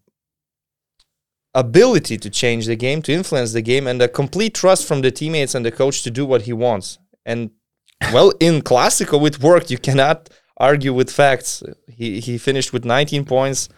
[1.54, 5.12] ability to change the game, to influence the game, and a complete trust from the
[5.12, 6.98] teammates and the coach to do what he wants.
[7.26, 7.52] And
[8.12, 9.70] well, in Classico, it worked.
[9.72, 11.64] You cannot argue with facts.
[11.88, 13.70] He he finished with 19 points.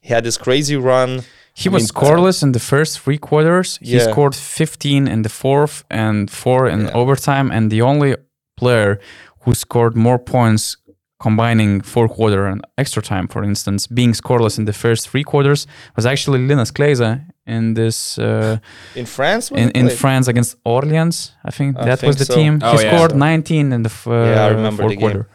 [0.00, 1.24] He had this crazy run.
[1.56, 3.78] He I was mean, scoreless in the first three quarters.
[3.80, 4.10] He Yeah.
[4.10, 6.92] scored 15 in the fourth and four in Yeah.
[7.00, 7.50] overtime.
[7.52, 8.16] And the only
[8.60, 8.98] player
[9.44, 10.76] who scored more points
[11.20, 15.66] combining four quarter and extra time, for instance, being scoreless in the first three quarters
[15.96, 18.58] was actually Linas Kleiza in this uh,
[18.94, 19.88] In France, in, in?
[19.90, 21.32] France against Orleans.
[21.44, 22.34] I think I that think was the so.
[22.34, 22.58] team.
[22.62, 22.90] Oh, he yeah.
[22.96, 25.10] scored 19 in the f- uh, Yeah, I remember fourth the game.
[25.10, 25.28] quarter.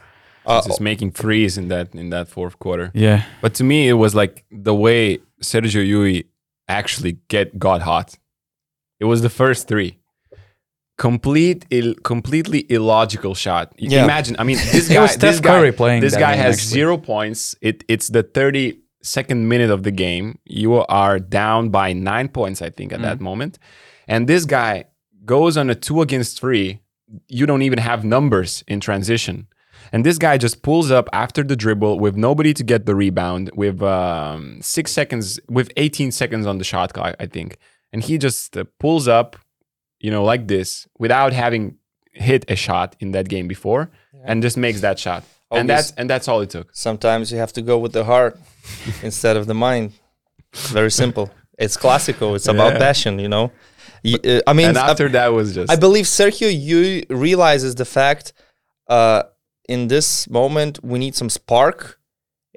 [0.46, 2.90] Uh, just making threes in that in that fourth quarter.
[2.94, 6.26] Yeah, But to me, it was like the way Sergio Llull
[6.68, 8.18] actually get got hot.
[9.00, 9.98] It was the first three,
[10.98, 13.74] complete, Ill, completely illogical shot.
[13.82, 14.04] Y- Yeah.
[14.04, 16.70] Imagine, I mean, this guy, was Steph this guy, Curry playing This guy has actually.
[16.70, 17.56] zero points.
[17.62, 20.40] It, it's the 32nd minute of the game.
[20.46, 23.04] You are down by nine points, I think, at Mm.
[23.04, 23.58] that moment.
[24.08, 24.86] And this guy
[25.26, 26.80] goes on a two against three.
[27.28, 29.48] You don't even have numbers in transition.
[29.92, 33.50] And this guy just pulls up after the dribble with nobody to get the rebound,
[33.56, 37.58] with um, six seconds, with 18 seconds on the shot clock, I think.
[37.92, 39.36] And he just uh, pulls up,
[40.00, 41.78] you know, like this without having
[42.12, 43.90] hit a shot in that game before
[44.24, 45.24] and just makes that shot.
[45.52, 46.70] And that's and that's all it took.
[46.76, 48.38] Sometimes you have to go with the heart
[49.02, 49.94] instead of the mind.
[50.54, 51.32] Very simple.
[51.58, 52.36] It's classical.
[52.36, 52.80] It's about Yeah.
[52.80, 53.52] passion, you know.
[54.06, 57.74] Y- uh, I mean, And uh, after that was just I believe Sergio you realizes
[57.76, 58.34] the fact
[58.88, 59.24] uh,
[59.76, 61.80] in this moment we need some spark.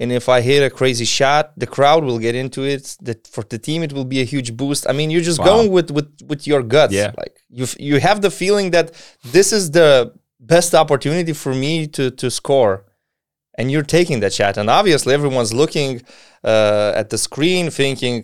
[0.02, 2.84] And if I hit a crazy shot, the crowd will get into it.
[3.06, 4.82] That for the team, it will be a huge boost.
[4.90, 5.50] I mean, you're just Wow.
[5.50, 6.94] going with with with your guts.
[7.00, 7.10] Yeah.
[7.22, 8.86] Like you you have the feeling that
[9.36, 9.90] this is the
[10.54, 12.74] best opportunity for me to to score,
[13.58, 14.54] and you're taking that shot.
[14.60, 15.90] And obviously, everyone's looking
[16.52, 18.14] uh, at the screen, thinking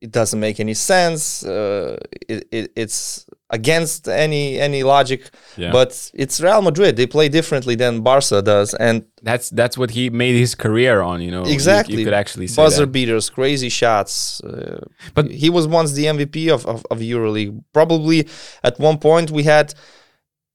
[0.00, 1.20] it doesn't make any sense.
[1.44, 1.96] Uh,
[2.32, 5.30] it, it, it's against any any logic.
[5.56, 5.72] Yeah.
[5.72, 6.96] But it's Real Madrid.
[6.96, 11.22] They play differently than Barca does, and that's that's what he made his career on,
[11.22, 11.44] you know.
[11.46, 12.92] You- exactly You, could actually say buzzer that.
[12.92, 14.40] beaters, crazy shots.
[14.44, 14.80] Uh,
[15.14, 17.62] But- he was once the MVP of, of of EuroLeague.
[17.72, 18.28] Probably
[18.62, 19.74] at one point we had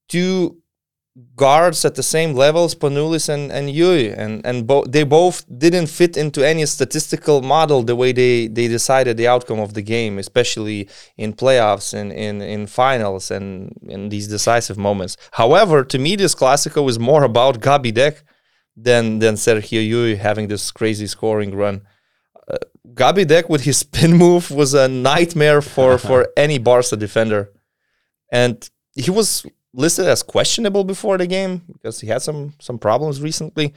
[0.08, 0.58] two
[1.36, 5.88] guards at the same levels, Spanoulis and and Llull, and and bo- they both didn't
[5.88, 10.18] fit into any statistical model the way they they decided the outcome of the game,
[10.18, 15.18] especially in playoffs and in in finals and in these decisive moments.
[15.32, 18.24] However, to me, this Classico is more about Gabi Deck
[18.76, 21.84] than than Sergio Llull having this crazy scoring run.
[22.52, 22.58] Uh,
[22.94, 27.52] Gabi Deck with his spin move was a nightmare for for any Barca defender,
[28.32, 33.22] and he was listed as questionable before the game because he had some some problems
[33.22, 33.74] recently.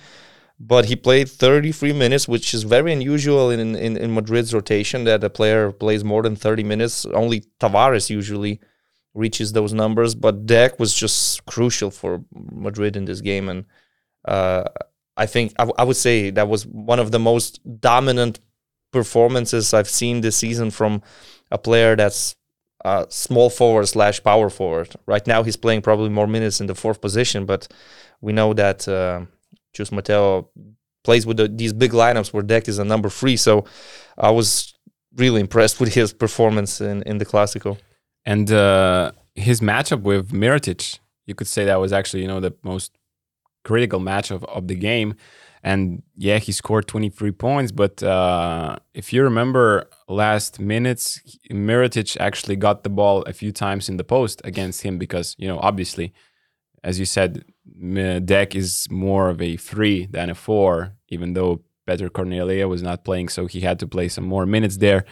[0.58, 5.22] But he played 33 minutes, which is very unusual in, in, in Madrid's rotation that
[5.22, 7.04] a player plays more than 30 minutes.
[7.04, 8.60] Only Tavares usually
[9.12, 13.50] reaches those numbers, but Deck was just crucial for Madrid in this game.
[13.50, 13.66] And
[14.24, 14.64] uh,
[15.16, 18.40] I think I, w- I would say that was one of the most dominant
[18.92, 21.02] performances I've seen this season from
[21.50, 22.34] a player that's
[22.86, 24.94] uh, small forward slash power forward.
[25.06, 27.66] Right now, he's playing probably more minutes in the fourth position, but
[28.20, 29.22] we know that uh,
[29.74, 30.48] Chus Mateo
[31.02, 33.36] plays with the, these big lineups where Deck is a number three.
[33.36, 33.64] So
[34.16, 34.72] I was
[35.16, 37.76] really impressed with his performance in, in the Clasico.
[38.24, 42.54] And uh, his matchup with Mirotic, you could say that was actually, you know, the
[42.62, 42.96] most
[43.64, 45.16] critical match of, of the game.
[45.66, 47.72] And yeah, he scored 23 points.
[47.72, 53.88] But uh, if you remember last minutes, Mirotic actually got the ball a few times
[53.88, 56.14] in the post against him because, you know, obviously,
[56.84, 57.44] as you said,
[58.24, 63.02] Deck is more of a three than a four, even though Peter Cornelie was not
[63.04, 63.28] playing.
[63.28, 65.04] So he had to play some more minutes there.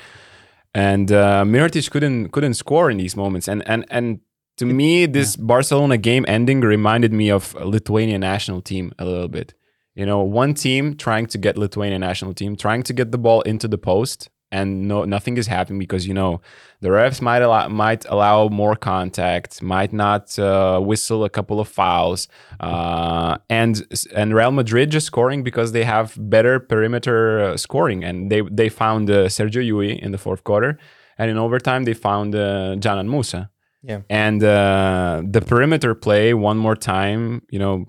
[0.73, 3.49] And uh, Mirotic couldn't couldn't score in these moments.
[3.49, 4.21] And and and
[4.59, 9.27] to me, this Barcelona game ending reminded me of a Lithuania national team a little
[9.29, 9.53] bit.
[9.95, 13.43] You know, one team trying to get Lithuania national team, trying to get the ball
[13.43, 16.41] into the post, and no nothing is happening because you know
[16.81, 21.69] the refs might allow might allow more contact, might not uh, whistle a couple of
[21.69, 22.29] fouls,
[22.61, 23.83] uh, and
[24.15, 28.69] and Real Madrid just scoring because they have better perimeter uh, scoring, and they they
[28.69, 30.79] found uh, Sergio Llull in the fourth quarter,
[31.19, 33.51] and in overtime they found uh, Džanan Musa.
[33.83, 34.01] Yeah.
[34.09, 37.85] And uh, the perimeter play one more time, you know,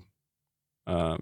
[0.86, 1.16] uh,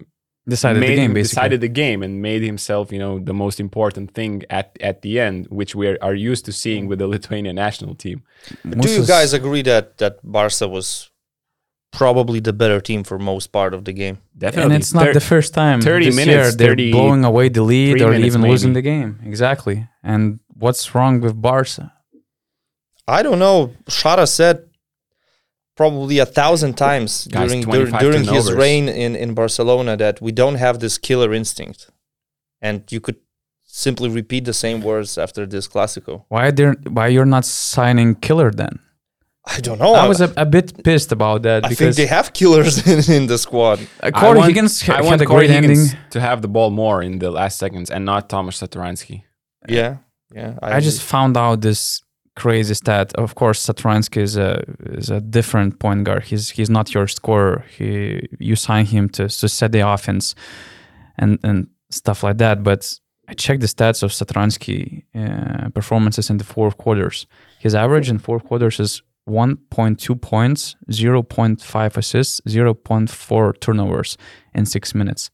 [0.47, 1.41] Decided made the game basically.
[1.41, 5.19] decided the game and made himself, you know, the most important thing at at the
[5.19, 8.23] end, which we are, are used to seeing with the Lithuanian national team.
[8.69, 11.09] Do you guys agree that, that Barca was
[11.91, 14.19] probably the better team for most part of the game?
[14.37, 17.25] Definitely, and it's not Thir- the first time 30 this minutes, year they're 30 blowing
[17.25, 19.19] away the lead or minutes even losing the game.
[19.25, 19.87] Exactly.
[20.03, 21.91] And what's wrong with Barca?
[23.07, 23.73] I don't know.
[23.89, 24.67] Shara said
[25.75, 30.21] probably a thousand times Guys, during dur- 25 during his reign in, in Barcelona that
[30.21, 31.89] we don't have this killer instinct.
[32.61, 33.17] And you could
[33.63, 36.23] simply repeat the same words after this Clasico.
[36.29, 36.73] Why there?
[36.87, 38.79] Why you're not signing killer then?
[39.47, 39.93] I don't know.
[39.93, 43.13] I was a, a bit pissed about that I think because they have killers in,
[43.13, 43.79] in the squad.
[44.01, 45.85] uh, I Corey want- Higgins ha- I want a Corey great ending.
[46.11, 49.23] To have the ball more in the last seconds and not Thomas Satoransky.
[49.67, 49.97] Yeah.
[50.33, 50.57] Yeah.
[50.63, 52.01] I just found out this
[52.35, 53.13] crazy stat.
[53.15, 56.23] Of course, Satoransky is a is a different point guard.
[56.23, 57.65] He's he's not your scorer.
[57.77, 60.35] He you sign him to to set the offense
[61.17, 62.63] and and stuff like that.
[62.63, 67.27] But I checked the stats of Satoransky uh, performances in the fourth quarters.
[67.59, 74.17] His average in fourth quarters is 1.2 points, 0.5 assists, 0.4 turnovers
[74.53, 75.31] in six minutes.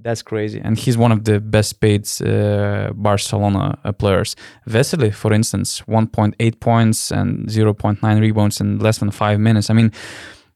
[0.00, 0.60] That's crazy.
[0.62, 4.36] And he's one of the best paid uh, Barcelona uh, players.
[4.68, 9.70] Vesely, for instance, 1.8 points and 0.9 rebounds in less than five minutes.
[9.70, 9.90] I mean,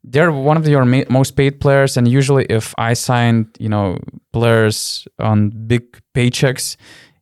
[0.05, 1.97] they're one of your ma- most paid players.
[1.97, 3.99] And usually, if I sign, you know,
[4.32, 5.82] players on big
[6.14, 6.76] paychecks,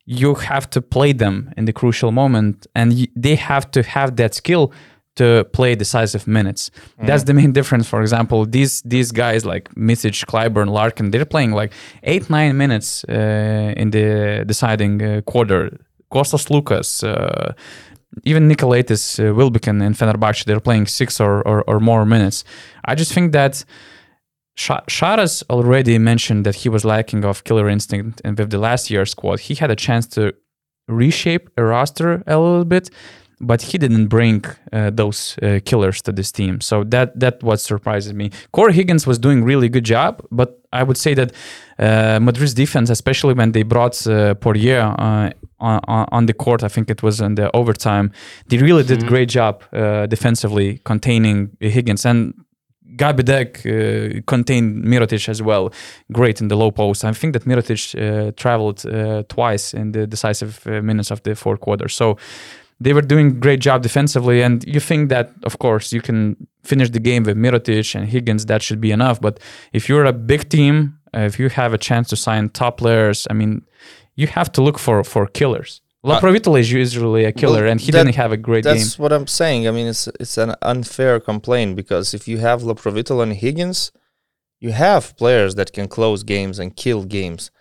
[0.05, 4.15] you have to play them in the crucial moment, and y- they have to have
[4.17, 4.71] that skill
[5.21, 6.71] to play decisive minutes.
[7.07, 7.85] That's the main difference.
[7.93, 11.71] For example, these these guys like Micic, Clyburn, Larkin, they're playing like
[12.11, 14.07] eight nine minutes uh, in the
[14.45, 15.61] deciding uh, quarter.
[16.13, 17.53] Kostas Sloukas, uh,
[18.23, 22.43] even Nicolaitis uh, Wilbekin in Fenerbahce, they're playing six or, or, or more minutes.
[22.83, 23.65] I just think that
[24.55, 28.89] Sha- Šaras already mentioned that he was lacking of killer instinct, and with the last
[28.91, 30.33] year's squad, he had a chance to
[30.87, 32.89] reshape a roster a little bit,
[33.41, 36.61] but he didn't bring uh, those uh, killers to this team.
[36.61, 38.29] So that that what surprises me.
[38.51, 41.31] Corey Higgins was doing really good job, but I would say that
[41.79, 46.69] uh, Madrid's defense, especially when they brought uh, Poirier uh, on, on the court, I
[46.69, 48.11] think it was in the overtime,
[48.47, 52.33] they really did great job uh, defensively containing Higgins and.
[52.95, 55.71] Gabi Deck uh, contained Mirotic as well.
[56.11, 57.05] Great in the low post.
[57.05, 61.33] I think that Mirotic uh, traveled uh, twice in the decisive uh, minutes of the
[61.35, 61.87] fourth quarter.
[61.87, 62.17] So
[62.83, 64.41] they were doing great job defensively.
[64.41, 68.45] And you think that, of course, you can finish the game with Mirotic and Higgins.
[68.47, 69.21] That should be enough.
[69.21, 69.39] But
[69.71, 70.75] if you're a big team,
[71.15, 73.53] uh, if you have a chance to sign top players, I mean,
[74.15, 75.71] you have to look for for killers.
[76.03, 78.77] Laprovitola is usually a killer, well, and he that- didn't have a great game.
[78.77, 79.67] That's what I'm saying.
[79.67, 83.91] I mean, it's it's an unfair complaint because if you have Laprovitola and Higgins,
[84.65, 87.51] you have players that can close games and kill games.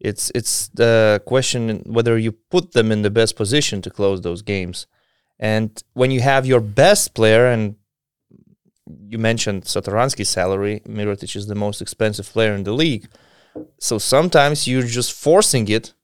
[0.00, 4.42] It's it's the question whether you put them in the best position to close those
[4.42, 4.86] games.
[5.38, 7.76] And when you have your best player, and
[9.08, 13.08] you mentioned Satoransky's salary, Mirotic is the most expensive player in the league.
[13.78, 15.94] So sometimes you're just forcing it,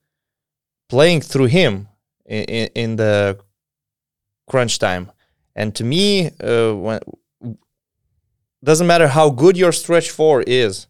[0.89, 1.87] playing through him
[2.25, 3.39] in, in, the
[4.49, 5.11] crunch time.
[5.55, 6.99] And to me, uh, when
[8.63, 10.87] doesn't matter how good your stretch four is,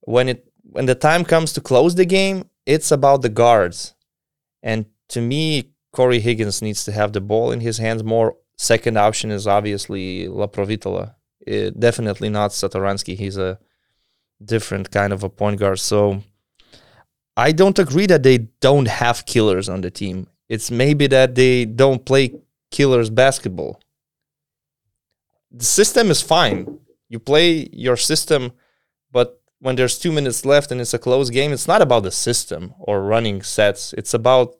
[0.00, 3.94] when it when the time comes to close the game, it's about the guards.
[4.60, 8.36] And to me, Corey Higgins needs to have the ball in his hands more.
[8.56, 11.14] Second option is obviously Laprovitola.
[11.48, 13.16] Uh, definitely not Satoransky.
[13.16, 13.60] He's a
[14.44, 15.78] different kind of a point guard.
[15.78, 16.24] So
[17.36, 20.26] I don't agree that they don't have killers on the team.
[20.48, 22.34] It's maybe that they don't play
[22.72, 23.80] killers basketball.
[25.52, 26.80] The system is fine.
[27.08, 28.50] You play your system,
[29.12, 32.10] but when there's two minutes left and it's a close game, it's not about the
[32.10, 33.94] system or running sets.
[33.94, 34.56] It's about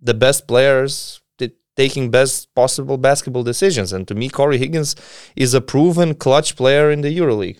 [0.00, 1.20] the best players
[1.76, 3.92] taking best possible basketball decisions.
[3.92, 4.94] And to me, Corey Higgins
[5.34, 7.58] is a proven clutch player in the EuroLeague.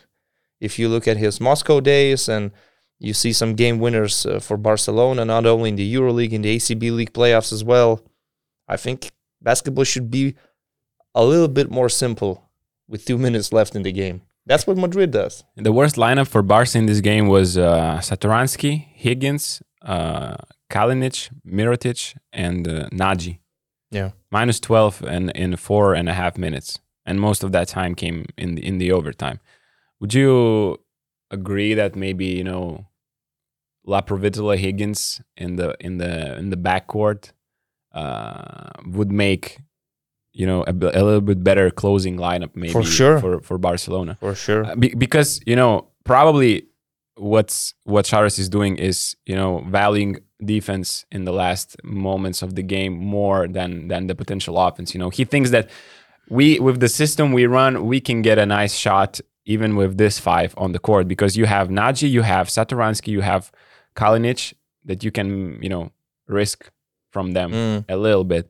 [0.61, 2.53] If you look at his Moscow days and
[3.01, 6.55] you see some game winners uh, for Barcelona, not only in the EuroLeague, in the
[6.57, 8.05] ACB League playoffs as well.
[8.69, 9.11] I think
[9.43, 10.37] basketball should be
[11.13, 12.51] a little bit more simple
[12.87, 14.23] with two minutes left in the game.
[14.47, 15.45] That's what Madrid does.
[15.57, 20.37] The worst lineup for Barca in this game was uh, Satoransky, Higgins, uh,
[20.71, 23.39] Kalinic, Mirotic, and uh, Nnaji.
[23.91, 24.11] Yeah.
[24.31, 26.79] Minus 12 and in four and a half minutes.
[27.05, 29.41] And most of that time came in the, in the overtime.
[30.01, 30.79] Would you
[31.31, 32.87] agree that maybe, you know,
[33.87, 37.33] Laprovitola Higgins in the in the in the backcourt
[37.93, 39.59] uh, would make
[40.33, 43.19] you know a, a little bit better closing lineup maybe for sure.
[43.21, 44.65] for, for Barcelona For sure.
[44.65, 46.67] uh, be- because you know probably
[47.17, 52.55] what's what Šaras is doing is you know valuing defense in the last moments of
[52.55, 54.95] the game more than than the potential offense.
[54.95, 55.69] You know he thinks that
[56.29, 60.19] we with the system we run we can get a nice shot even with this
[60.19, 63.51] five on the court because you have Nnaji you have Satoransky, you have
[63.97, 64.55] Kalinic
[64.85, 65.91] that you can you know
[66.29, 66.71] risk
[67.11, 67.85] from them Mm.
[67.89, 68.49] a little bit.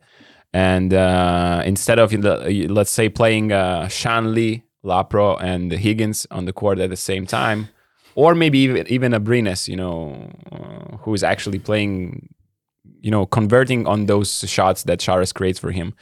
[0.53, 6.78] And uh, instead of let's say playing uh, Sanli, Lapro, and Higgins on the court
[6.80, 7.68] at the same time,
[8.14, 12.34] or maybe even even Abrines, you know, uh, who is actually playing,
[13.01, 15.94] you know, converting on those shots that Šaras creates for him.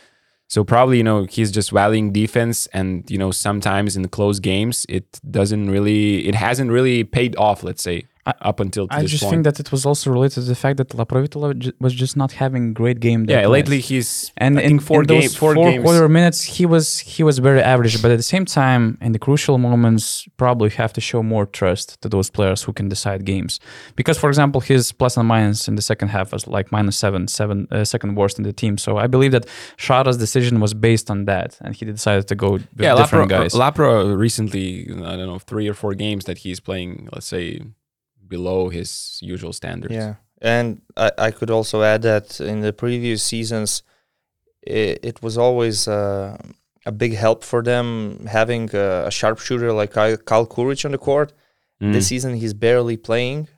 [0.48, 4.40] So probably you know he's just valuing defense, and you know sometimes in the close
[4.40, 7.62] games it doesn't really, it hasn't really paid off.
[7.62, 8.04] Let's say
[8.50, 9.30] up until I just point.
[9.30, 12.72] think that it was also related to the fact that Laprovitola was just not having
[12.72, 13.24] great game.
[13.28, 16.42] yeah, lately he's and I in, four in those game- four four games- quarter minutes
[16.56, 20.26] he was he was very average but at the same time in the crucial moments
[20.36, 23.52] probably have to show more trust to those players who can decide games
[23.96, 27.28] because for example his plus and minus in the second half was like minus seven
[27.28, 31.10] seven uh, second worst in the team so i believe that shara's decision was based
[31.10, 35.14] on that and he decided to go with yeah, Lapro, different guys Lapro recently, I
[35.16, 37.60] don't know, three or four games that he's playing, let's say,
[38.28, 39.94] below his usual standards.
[39.94, 43.82] Yeah, and I, I could also add that in the previous seasons,
[44.62, 46.36] it, it was always uh,
[46.86, 51.32] a big help for them having a, a sharpshooter like Kyle, Kuric on the court.
[51.82, 51.92] Mm.
[51.92, 53.48] This season, he's barely playing,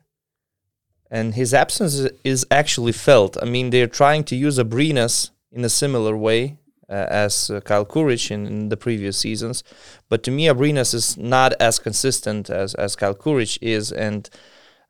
[1.09, 3.37] and his absence is- is actually felt.
[3.41, 6.57] I mean, they're trying to use Abrines in a similar way
[6.89, 9.63] uh, as uh, Kyle Kuric in, in the previous seasons,
[10.09, 14.29] but to me, Abrines is not as consistent as as Kyle Kuric is, and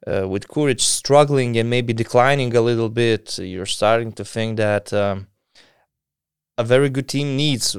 [0.07, 4.91] uh, with Kuric struggling and maybe declining a little bit, you're starting to think that
[4.93, 5.27] um,
[6.57, 7.77] a very good team needs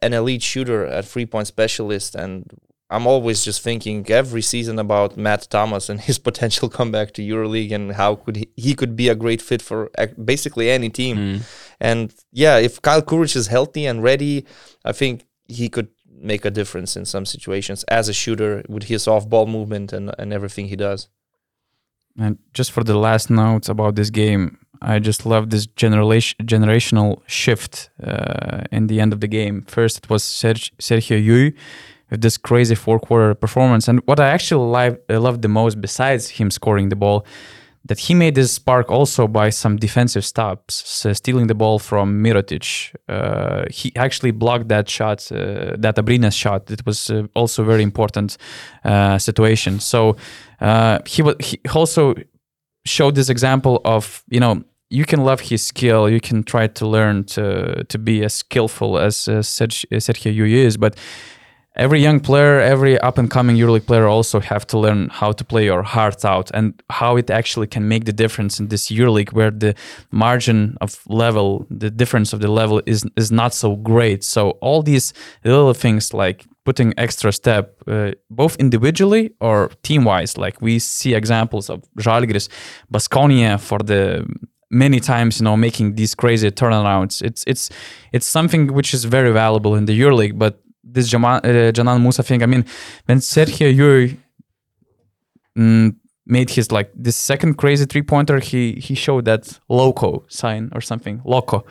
[0.00, 2.14] an elite shooter at three point specialist.
[2.14, 2.48] And
[2.90, 7.72] I'm always just thinking every season about Matt Thomas and his potential comeback to EuroLeague
[7.72, 9.90] and how could he, he could be a great fit for
[10.22, 11.16] basically any team.
[11.16, 11.42] Mm.
[11.80, 14.46] And yeah, if Kyle Kuric is healthy and ready,
[14.84, 19.08] I think he could make a difference in some situations as a shooter with his
[19.08, 21.08] off ball movement and, and everything he does.
[22.18, 27.20] And just for the last notes about this game, I just love this generation generational
[27.26, 29.62] shift uh, in the end of the game.
[29.62, 31.54] First, it was Serg- Sergio Llull
[32.10, 34.66] with this crazy four quarter performance, and what I actually
[35.08, 37.24] li- loved the most, besides him scoring the ball,
[37.84, 42.94] that he made this spark also by some defensive stops, stealing the ball from Mirotic.
[43.08, 46.70] Uh, he actually blocked that shot, uh, that Abrines shot.
[46.70, 48.36] It was uh, also very important
[48.84, 49.80] uh, situation.
[49.80, 50.16] So
[50.60, 52.14] uh, he was he also
[52.84, 56.86] showed this example of you know you can love his skill, you can try to
[56.86, 60.96] learn to to be as skillful as uh, Sergio Llull is, but
[61.76, 65.44] every young player, every up and coming EuroLeague player also have to learn how to
[65.44, 69.32] play your heart out and how it actually can make the difference in this EuroLeague
[69.32, 69.74] where the
[70.10, 74.22] margin of level, the difference of the level is is not so great.
[74.24, 75.12] So all these
[75.44, 81.14] little things like putting extra step, uh, both individually or team wise, like we see
[81.14, 82.48] examples of Žalgiris,
[82.92, 84.26] Baskonia for the
[84.72, 87.68] many times you know making these crazy turnarounds it's it's
[88.12, 92.22] it's something which is very valuable in the EuroLeague but this Jaman, uh, Džanan Musa
[92.22, 92.64] thing I mean
[93.06, 94.16] when Sergio Llull
[95.56, 95.94] mm,
[96.26, 100.80] made his like this second crazy three pointer he he showed that loco sign or
[100.80, 101.64] something loco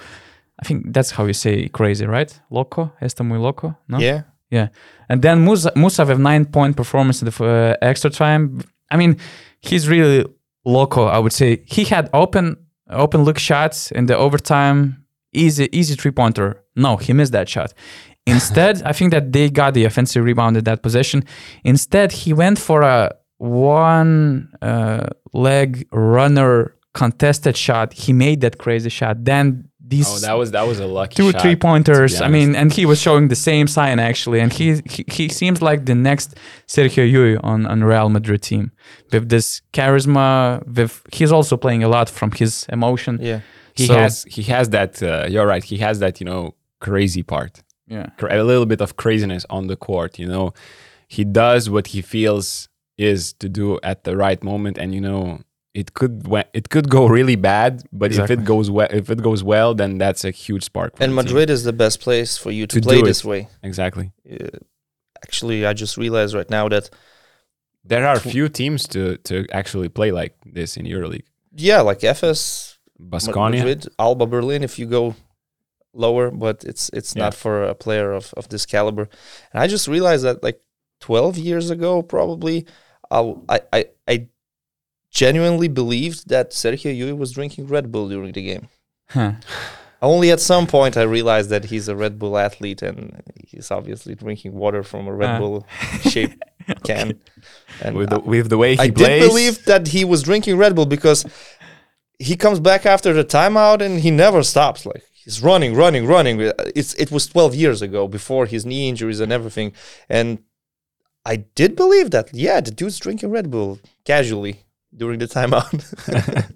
[0.61, 4.23] I think that's how you say crazy right loco está muy loco no Yeah.
[4.49, 4.67] yeah.
[5.09, 8.61] And then Musa, Musa with nine point performance in the uh, extra time.
[8.89, 9.17] I mean,
[9.61, 10.25] he's really
[10.65, 11.63] loco, I would say.
[11.65, 12.57] He had open
[12.89, 16.63] open look shots in the overtime, easy easy three pointer.
[16.75, 17.73] No, he missed that shot.
[18.31, 21.23] Instead, I think that they got the offensive rebound in that possession.
[21.63, 27.93] Instead, he went for a one uh, leg runner contested shot.
[27.93, 29.15] He made that crazy shot.
[29.31, 32.21] Then these Oh, that was that was a lucky two shot, three pointers.
[32.21, 35.61] I mean, and he was showing the same sign actually, and he he, he seems
[35.61, 36.35] like the next
[36.67, 38.71] Sergio Llull on on Real Madrid team
[39.11, 40.29] with this charisma.
[40.77, 43.13] With he's also playing a lot from his emotion.
[43.21, 43.39] Yeah.
[43.73, 46.41] he So- has he has that uh, you're right he has that you know
[46.79, 47.53] crazy part
[47.95, 48.07] Yeah,
[48.41, 50.45] a little bit of craziness on the court you know
[51.15, 55.23] he does what he feels is to do at the right moment and you know
[55.81, 56.15] it could
[56.59, 57.71] it could go really bad
[58.01, 61.03] but if it goes well if it goes well then that's a huge spark for
[61.03, 61.25] And the team.
[61.33, 63.41] Madrid is the best place for you to, To play this way.
[63.69, 64.59] exactly Uh,
[65.25, 66.89] actually, I just realized right now that
[67.91, 71.27] there are few teams to to actually play like this in EuroLeague
[71.69, 72.41] yeah, like Efes,
[72.99, 74.63] Ma- Baskonia Madrid, Alba Berlin.
[74.63, 75.15] If you go
[75.93, 77.23] lower, but it's it's Yeah.
[77.23, 79.09] not for a player of of this caliber.
[79.53, 80.61] And I just realized that like
[81.01, 82.65] 12 years ago, probably,
[83.09, 84.27] I'll- I I I
[85.11, 88.67] genuinely believed that Sergio Llull was drinking Red Bull during the game.
[89.09, 89.33] Huh.
[90.03, 94.15] Only at some point I realized that he's a Red Bull athlete and he's obviously
[94.15, 95.39] drinking water from a Red Ah.
[95.39, 95.67] Bull
[96.09, 96.41] shaped
[96.83, 97.19] can.
[97.83, 100.57] And with the with the way he I plays did believe that he was drinking
[100.57, 101.23] Red Bull because
[102.17, 104.85] he comes back after the timeout and he never stops.
[104.87, 106.39] Like he's running, running, running.
[106.75, 109.73] It's it was 12 years ago before his knee injuries and everything,
[110.09, 110.39] and
[111.25, 112.29] I did believe that.
[112.33, 114.63] Yeah, the dude's drinking Red Bull casually
[114.95, 115.71] during the timeout.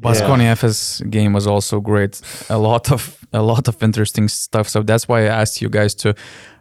[0.00, 2.20] Baskonia Efes game was also great.
[2.48, 4.68] A lot of a lot of interesting stuff.
[4.68, 6.14] So that's why I asked you guys to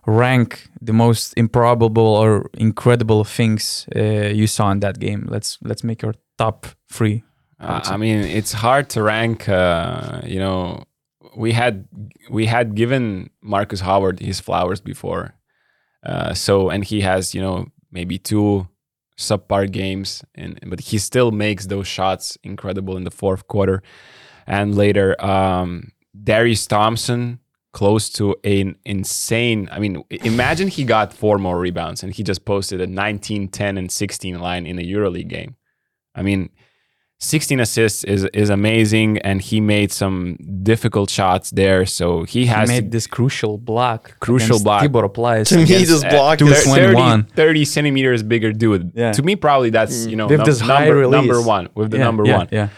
[0.05, 5.27] rank the most improbable or incredible things uh, you saw in that game.
[5.29, 7.23] Let's let's make your top three.
[7.59, 9.49] Uh, I mean, it's hard to rank.
[9.49, 10.85] Uh, you know,
[11.35, 11.87] we had
[12.29, 15.35] we had given Marcus Howard his flowers before,
[16.05, 18.67] uh, so and he has you know maybe two
[19.17, 23.83] subpar games, and but he still makes those shots incredible in the fourth quarter,
[24.47, 25.91] and later um,
[26.23, 27.39] Darius Thompson
[27.71, 29.69] close to an insane.
[29.71, 33.77] I mean, imagine he got four more rebounds and he just posted a 19, 10,
[33.77, 35.55] and 16 line in a EuroLeague game.
[36.15, 36.49] I mean,
[37.21, 41.85] 16 assists is is amazing, and he made some difficult shots there.
[41.85, 44.17] So he He has made this crucial block.
[44.21, 44.83] Crucial against block.
[44.83, 48.93] Tibor Pleiss To me, this block is 30, 30 centimeters bigger dude.
[48.95, 49.11] Yeah.
[49.11, 51.27] To me, probably that's you know With num- this high number, release.
[51.27, 52.47] number one with the yeah, number yeah, one.
[52.51, 52.69] Yeah.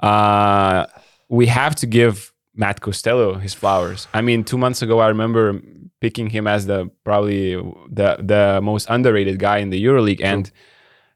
[0.00, 0.86] Uh,
[1.28, 4.08] we have to give Matt Costello his flowers.
[4.14, 5.60] I mean, two months ago, I remember
[6.00, 7.56] picking him as the probably
[7.90, 10.50] the the most underrated guy in the EuroLeague, and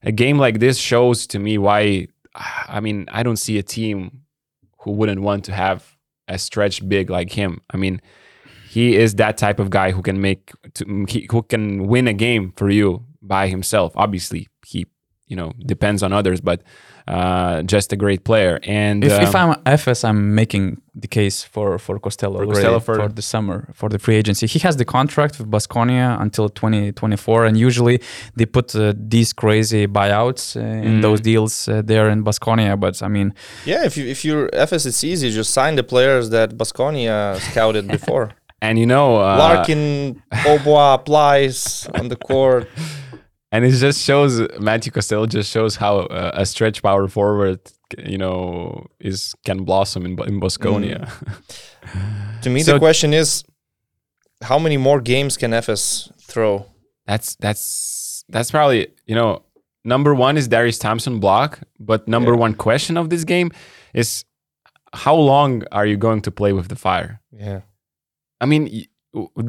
[0.02, 2.08] a game like this shows to me why.
[2.36, 4.22] I mean, I don't see a team
[4.80, 5.96] who wouldn't want to have
[6.28, 7.60] a stretch big like him.
[7.70, 8.00] I mean,
[8.68, 12.12] he is that type of guy who can make to, he, who can win a
[12.12, 13.92] game for you by himself.
[13.96, 14.86] Obviously, he
[15.26, 16.62] you know depends on others, but
[17.08, 18.60] uh, just a great player.
[18.64, 22.80] And If, if um, I'm Efes, I'm making the case for for Costello, already Costello
[22.80, 24.46] for, for- the summer for the free agency.
[24.46, 28.00] He has the contract with Baskonia until 2024, and usually
[28.36, 31.02] they put uh, these crazy buyouts uh, in Mm.
[31.02, 32.72] those deals uh, there in Baskonia.
[32.84, 33.28] But I mean,
[33.66, 35.30] Yeah, if you if you're Efes, it's easy.
[35.30, 38.26] Just sign the players that Baskonia scouted before.
[38.62, 42.64] and you know uh, Larkin, Aubois, Pleiss on the court.
[43.52, 44.32] and it just shows
[44.70, 47.60] Matthew Costello just shows how uh, a stretch power forward
[47.98, 51.08] you know is can blossom in in Baskonia.
[52.42, 53.44] To me, So- the question is,
[54.42, 56.66] how many more games can Efes throw?
[57.06, 59.42] that's that's that's probably you know
[59.84, 62.38] number one is Darius Thompson block, but number Yeah.
[62.46, 63.50] one question of this game
[63.94, 64.24] is
[64.92, 67.20] how long are you going to play with the fire?
[67.32, 67.60] Yeah.
[68.40, 68.66] I mean,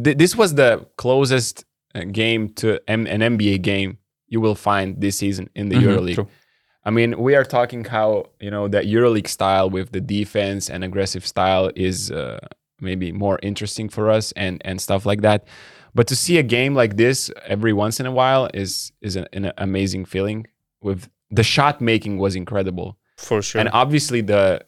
[0.03, 1.65] th- this was the closest
[1.95, 5.83] uh, game to M- an NBA game you will find this season in the Mhm,
[5.85, 6.15] EuroLeague.
[6.15, 6.27] true.
[6.87, 8.07] I mean, we are talking how
[8.39, 12.39] you know the EuroLeague style with the defense and aggressive style is uh,
[12.79, 15.39] maybe more interesting for us and and stuff like that.
[15.93, 19.27] But to see a game like this every once in a while is is an,
[19.33, 20.47] an amazing feeling.
[20.81, 23.59] With the shot making was incredible, For sure.
[23.59, 24.61] and obviously the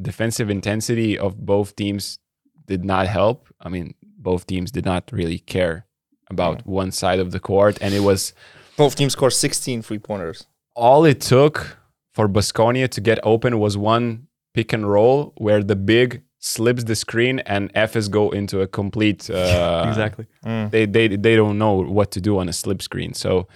[0.00, 2.18] defensive intensity of both teams
[2.66, 3.46] did not help.
[3.60, 5.86] I mean, both teams did not really care
[6.30, 8.32] about one side of the court, and it was
[8.76, 10.46] Both teams scored 16 free pointers.
[10.74, 11.76] All it took
[12.14, 16.96] for Baskonia to get open was one pick and roll where the big slips the
[16.96, 20.26] screen and Efes go into a complete uh, exactly.
[20.70, 23.14] They, they they don't know what to do on a slip screen.
[23.14, 23.46] So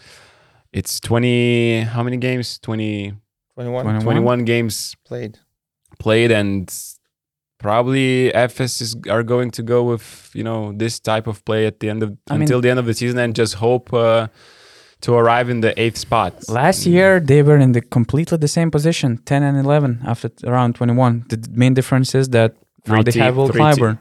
[0.73, 2.59] it's 20 how many games?
[2.59, 3.15] 20
[3.55, 4.03] 21 21.
[4.03, 5.39] 21 games played.
[5.99, 6.73] played and
[7.59, 11.81] probably Efes is are going to go with you know this type of play at
[11.81, 14.29] the end of I mean- until the end of the season and just hope uh,
[15.05, 16.33] to arrive in the eighth spot.
[16.49, 20.47] Last year they were in the completely the same position, 10 and 11 after t-
[20.47, 21.25] around 21.
[21.29, 22.51] The main difference is that
[22.87, 23.97] now they have Will three te- Clyburn.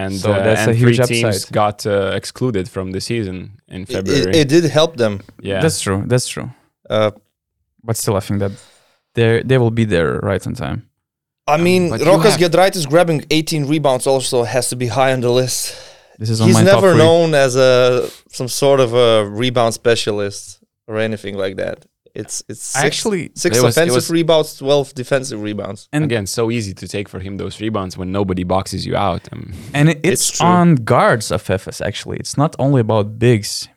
[0.00, 1.52] and So uh, that's and a huge three teams upside.
[1.52, 3.36] got uh, excluded from the season
[3.68, 4.30] in February.
[4.30, 5.20] it, it did help them.
[5.40, 6.00] yeah, That's true.
[6.10, 6.48] That's true.
[6.90, 7.10] Uh,
[7.88, 8.52] But still, I think that
[9.14, 10.78] they they will be there right on time.
[11.54, 15.12] I mean, but you Rokas have- Giedraitis grabbing 18 rebounds also has to be high
[15.16, 15.74] on the list.
[16.18, 16.98] This is on He's my never three.
[16.98, 21.84] known as a some sort of a rebound specialist or anything like that.
[22.14, 25.88] It's it's six, Actually, six it was- offensive was- rebounds, 12 defensive rebounds.
[25.92, 29.28] and again so easy to take for him those rebounds when nobody boxes you out.
[29.32, 32.16] Um, and it, It's it's, on guards of Efes actually.
[32.18, 33.68] It's not only about bigs.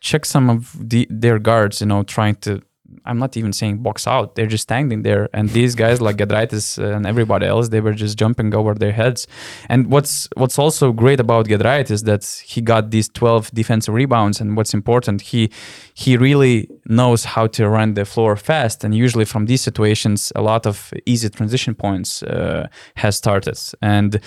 [0.00, 0.60] Check some of
[0.90, 1.80] the their guards.
[1.80, 2.62] You know, trying to.
[3.10, 4.36] I'm not even saying box out.
[4.36, 8.16] They're just standing there, and these guys like Giedraitis and everybody else, they were just
[8.16, 9.26] jumping over their heads.
[9.68, 14.40] And what's what's also great about Giedraitis is that he got these 12 defensive rebounds,
[14.40, 15.50] and what's important, he
[15.94, 18.84] he really knows how to run the floor fast.
[18.84, 23.58] And usually from these situations, a lot of easy transition points uh, has started.
[23.82, 24.20] And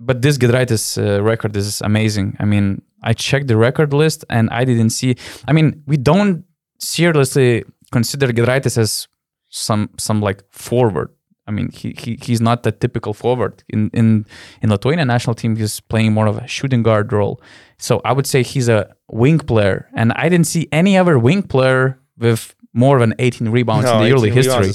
[0.00, 2.36] but this Giedraitis uh, record is amazing.
[2.40, 5.16] I mean, I checked the record list and I didn't see.
[5.46, 6.44] I mean, we don't
[6.78, 9.08] seriously consider Giedraitis as
[9.48, 11.10] some some like forward.
[11.46, 14.26] I mean, he, he he's not the typical forward in in
[14.62, 15.56] in Lithuania national team.
[15.56, 17.40] He's playing more of a shooting guard role.
[17.78, 21.42] So I would say he's a wing player, and I didn't see any other wing
[21.42, 24.66] player with more than 18 rebounds No, in the early history.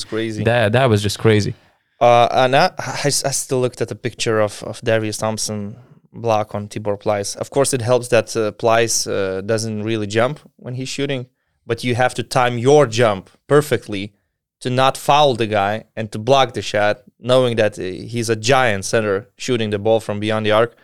[0.44, 1.54] That that was just crazy.
[2.02, 5.78] Uh, and I, I, I still looked at the picture of, of Darius Thompson
[6.12, 7.36] block on Tibor Pleiss.
[7.38, 11.28] Of course, it helps that uh, Pleiss uh, doesn't really jump when he's shooting,
[11.66, 14.14] but you have to time your jump perfectly
[14.60, 18.36] to not foul the guy and to block the shot, knowing that uh, he's a
[18.36, 20.76] giant center shooting the ball from beyond the arc.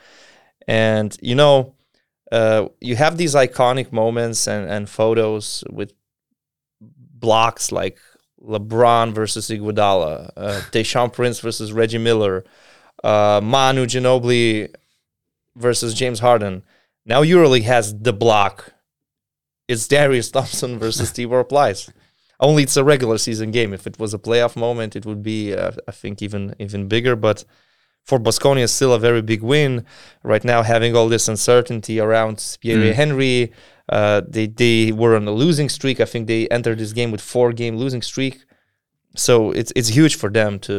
[0.67, 1.75] And you know,
[2.31, 5.93] uh, you have these iconic moments and, and photos with
[6.81, 7.99] blocks like
[8.41, 12.43] LeBron versus Iguodala, uh, Tayshaun Prince versus Reggie Miller,
[13.03, 14.73] uh, Manu Ginobili
[15.55, 16.63] versus James Harden.
[17.05, 18.73] Now EuroLeague has the block.
[19.71, 21.89] It's Darius Thompson versus Tibor Pleiss.
[22.39, 23.71] Only it's a regular season game.
[23.73, 27.15] If it was a playoff moment, it would be, uh, I think, even even bigger.
[27.27, 27.45] But
[28.09, 29.71] for Baskonia, it's still a very big win
[30.23, 30.59] right now.
[30.63, 32.99] Having all this uncertainty around Pierria Mm.
[33.01, 33.51] Henry,
[33.97, 35.97] uh, they they were on a losing streak.
[35.99, 38.35] I think they entered this game with four game losing streak.
[39.15, 40.75] So it's it's huge for them to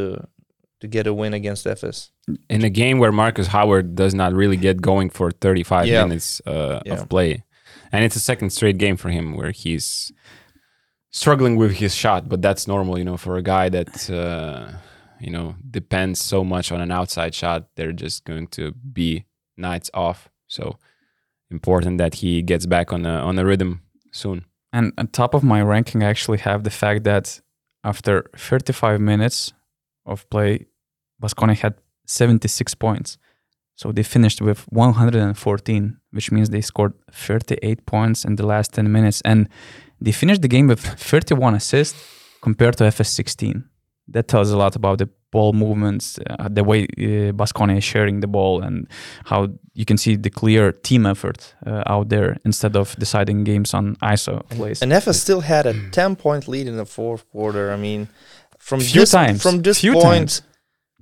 [0.81, 2.11] to get a win against Efes.
[2.49, 6.05] in a game where Marcus Howard does not really get going for 35 Yeah.
[6.07, 6.95] minutes uh, Yeah.
[6.95, 7.45] of play.
[7.93, 10.13] And it's a second straight game for him where he's
[11.11, 14.73] struggling with his shot, but that's normal, you know, for a guy that, uh,
[15.19, 17.69] you know, depends so much on an outside shot.
[17.77, 19.25] They're just going to be
[19.57, 20.29] nights off.
[20.47, 20.79] So
[21.51, 23.83] important that he gets back on a, on a rhythm
[24.13, 24.45] soon.
[24.73, 27.41] And on top of my ranking, I actually have the fact that
[27.83, 29.53] after 35 minutes
[30.07, 30.67] of play,
[31.21, 31.75] Baskonia had
[32.07, 33.19] 76 points.
[33.81, 38.93] So they finished with 114, which means they scored 38 points in the last 10
[38.93, 39.23] minutes.
[39.25, 39.49] And
[39.99, 41.99] they finished the game with 31 assists
[42.43, 43.65] compared to Efes 16.
[44.09, 48.21] That tells a lot about the ball movements, uh, the way uh, Baskonia is sharing
[48.21, 48.87] the ball, and
[49.25, 53.73] how you can see the clear team effort uh, out there instead of deciding games
[53.73, 54.83] on ISO plays.
[54.83, 57.71] And Efes still had a ten point lead in the fourth quarter.
[57.71, 58.09] I mean,
[58.59, 59.43] from Few this times.
[59.43, 60.43] from this Few point, times.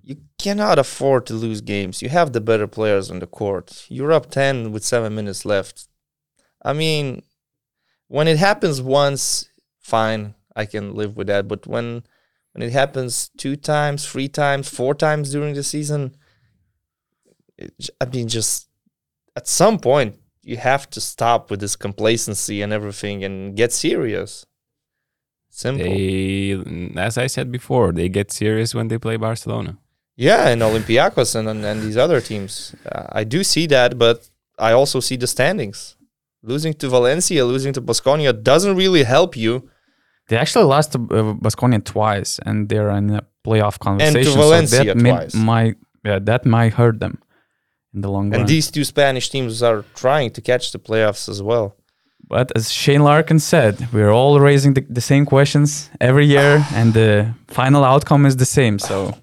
[0.09, 2.01] You cannot afford to lose games.
[2.01, 3.85] You have the better players on the court.
[3.91, 5.87] You're up ten with seven minutes left.
[6.65, 7.23] I mean,
[8.07, 11.47] when it happens once, fine, I can live with that.
[11.47, 12.05] But when
[12.53, 16.17] when it happens two times, three times, four times during the season,
[17.59, 18.67] it, I mean, just
[19.37, 24.47] at some point you have to stop with this complacency and everything and get serious.
[25.51, 25.85] Simple.
[25.85, 29.77] They, as I said before, they get serious when they play Barcelona.
[30.27, 32.75] Yeah, and Olympiacos and, and, and these other teams.
[32.85, 35.97] Uh, I do see that, but I also see the standings.
[36.43, 39.71] Losing to Valencia, losing to Baskonia doesn't really help you.
[40.29, 44.35] They actually lost to uh, Baskonia twice, and they're in a playoff conversation.
[44.35, 45.35] Valencia so that twice.
[45.35, 47.15] might yeah, that might hurt them
[47.95, 48.41] in the long And run.
[48.41, 51.77] And these two Spanish teams are trying to catch the playoffs as well.
[52.29, 56.93] but as Shane Larkin said, we're all raising the, the same questions every year, and
[56.93, 58.79] the final outcome is the same.
[58.79, 59.15] So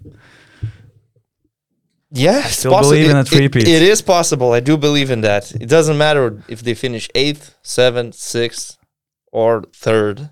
[2.12, 2.92] Yeah, it's still possible.
[2.92, 4.54] believe in a It- it- it is possible.
[4.54, 5.52] I do believe in that.
[5.64, 8.78] It doesn't matter if they finish eighth, seventh, sixth,
[9.32, 10.30] or third.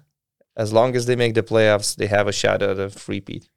[0.55, 3.49] As long as they make the playoffs, they have a shot at a three-peat.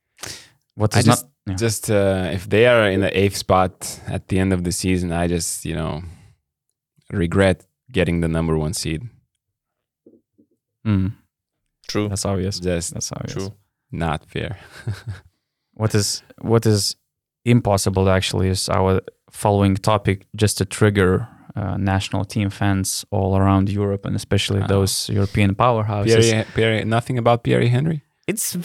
[0.75, 1.31] what I is just, not?
[1.47, 1.57] yeah.
[1.57, 5.13] just uh, if they are in the eighth spot at the end of the season,
[5.13, 6.03] I just you know
[7.13, 9.03] regret getting the number one seed.
[10.87, 11.13] Mm,
[11.89, 12.09] True.
[12.09, 12.61] that's obvious.
[12.61, 13.33] Just That's obvious.
[13.35, 13.55] True.
[13.93, 14.59] not fair.
[15.75, 16.97] What is what is
[17.51, 21.27] impossible actually is our following topic just to trigger
[21.57, 24.67] uh, national team fans all around Europe and especially Ah.
[24.67, 26.17] those European powerhouses.
[26.17, 28.03] Pierria, Pierria, nothing about Pierria Henry.
[28.29, 28.57] it's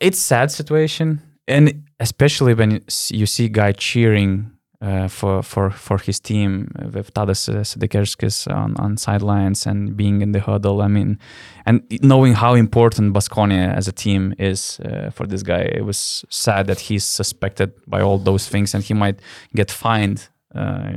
[0.00, 2.70] it's sad situation and especially when
[3.10, 4.50] you see guy cheering
[4.80, 10.32] uh, for for for his team with Tadas Sedekerskis on on sidelines and being in
[10.32, 10.82] the huddle.
[10.82, 11.18] I mean,
[11.66, 16.24] and knowing how important Baskonia as a team is uh, for this guy, it was
[16.30, 19.20] sad that he's suspected by all those things and he might
[19.54, 20.92] get fined uh,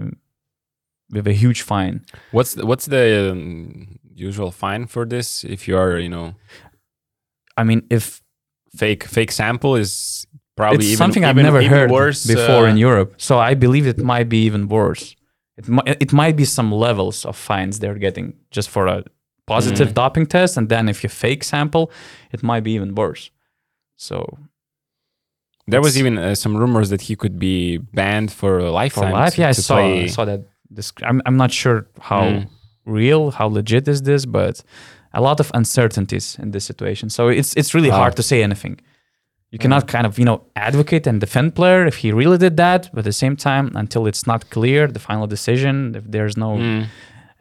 [1.12, 2.06] with a huge fine.
[2.32, 5.44] What's the, what's the um, usual fine for this?
[5.44, 6.36] If you are you know
[7.58, 8.22] I mean, if
[8.76, 10.26] fake fake sample is
[10.56, 13.14] probably it's even, something I've even- never even heard worse before uh, in Europe.
[13.18, 15.16] So I believe it might be even worse.
[15.58, 19.04] It might it might be some levels of fines they're getting just for a
[19.46, 19.94] positive Mm.
[20.02, 21.86] doping test, and then if you fake sample,
[22.32, 23.32] it might be even worse.
[23.98, 24.38] So
[25.68, 29.14] There was even uh, some rumors that he could be banned for a for lifetime.
[29.14, 30.08] life, to- yeah, I saw play.
[30.08, 30.42] Saw that.
[30.70, 32.48] This, I'm I'm not sure how Mm.
[32.86, 34.64] real, how legit is this, but
[35.14, 37.10] a lot of uncertainties in this situation.
[37.10, 38.80] So it's it's really hard to say anything.
[39.54, 42.90] You cannot kind of you know advocate and defend player if he really did that,
[42.94, 46.50] but at the same time, until it's not clear the final decision, if there's no
[46.58, 46.84] Mm.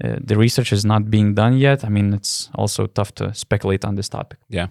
[0.04, 1.84] uh, the research is not being done yet.
[1.84, 4.38] I mean, it's also tough to speculate on this topic.
[4.50, 4.68] Yeah.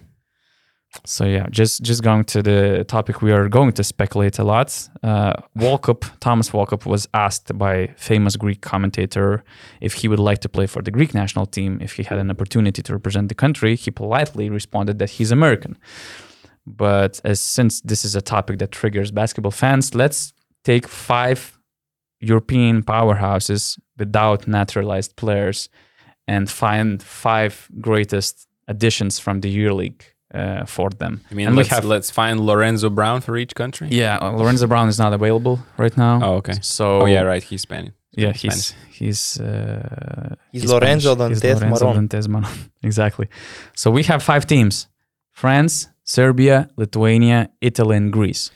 [1.06, 4.68] So yeah, just just going to the topic, we are going to speculate a lot.
[5.02, 9.42] Uh, Walkup, Thomas Walkup, was asked by famous Greek commentator
[9.80, 12.30] if he would like to play for the Greek national team if he had an
[12.30, 13.74] opportunity to represent the country.
[13.74, 15.76] He politely responded that he's American.
[16.66, 20.32] But as since this is a topic that triggers basketball fans, let's
[20.64, 21.58] take five
[22.20, 25.68] European powerhouses without naturalized players
[26.28, 30.02] and find five greatest additions from the EuroLeague
[30.34, 31.20] uh, for them.
[31.30, 33.88] I mean, and let's, have let's find Lorenzo Brown for each country.
[33.90, 36.20] yeah, uh, Lorenzo Brown is not available right now.
[36.22, 36.54] Oh, okay.
[36.62, 37.42] So Oh, yeah, right.
[37.42, 37.92] He's Spanish.
[38.12, 42.52] yeah, he's he's uh, He's Lorenzo He's Dantes Lorenzo Dantes Moron.
[42.82, 43.28] exactly.
[43.74, 44.86] So we have five teams:
[45.32, 48.50] France, Serbia, Lithuania, Italy, and Greece.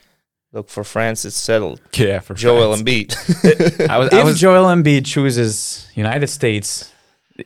[0.53, 1.81] Look for France, it's settled.
[1.95, 2.83] Yeah, for Joel France.
[2.83, 3.89] Embiid.
[3.91, 6.93] I was, I if was Joel Embiid chooses United States,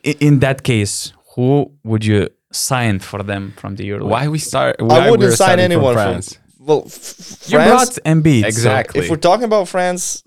[0.03, 4.05] in that case, who would you sign for them from the Euro?
[4.05, 4.81] why we start.
[4.81, 6.39] Why I wouldn't sign starting from anyone from France.
[6.59, 7.99] well, f- f- You France.
[7.99, 8.41] brought Embiid.
[8.41, 9.01] so- Exactly.
[9.01, 10.23] if we're talking about France,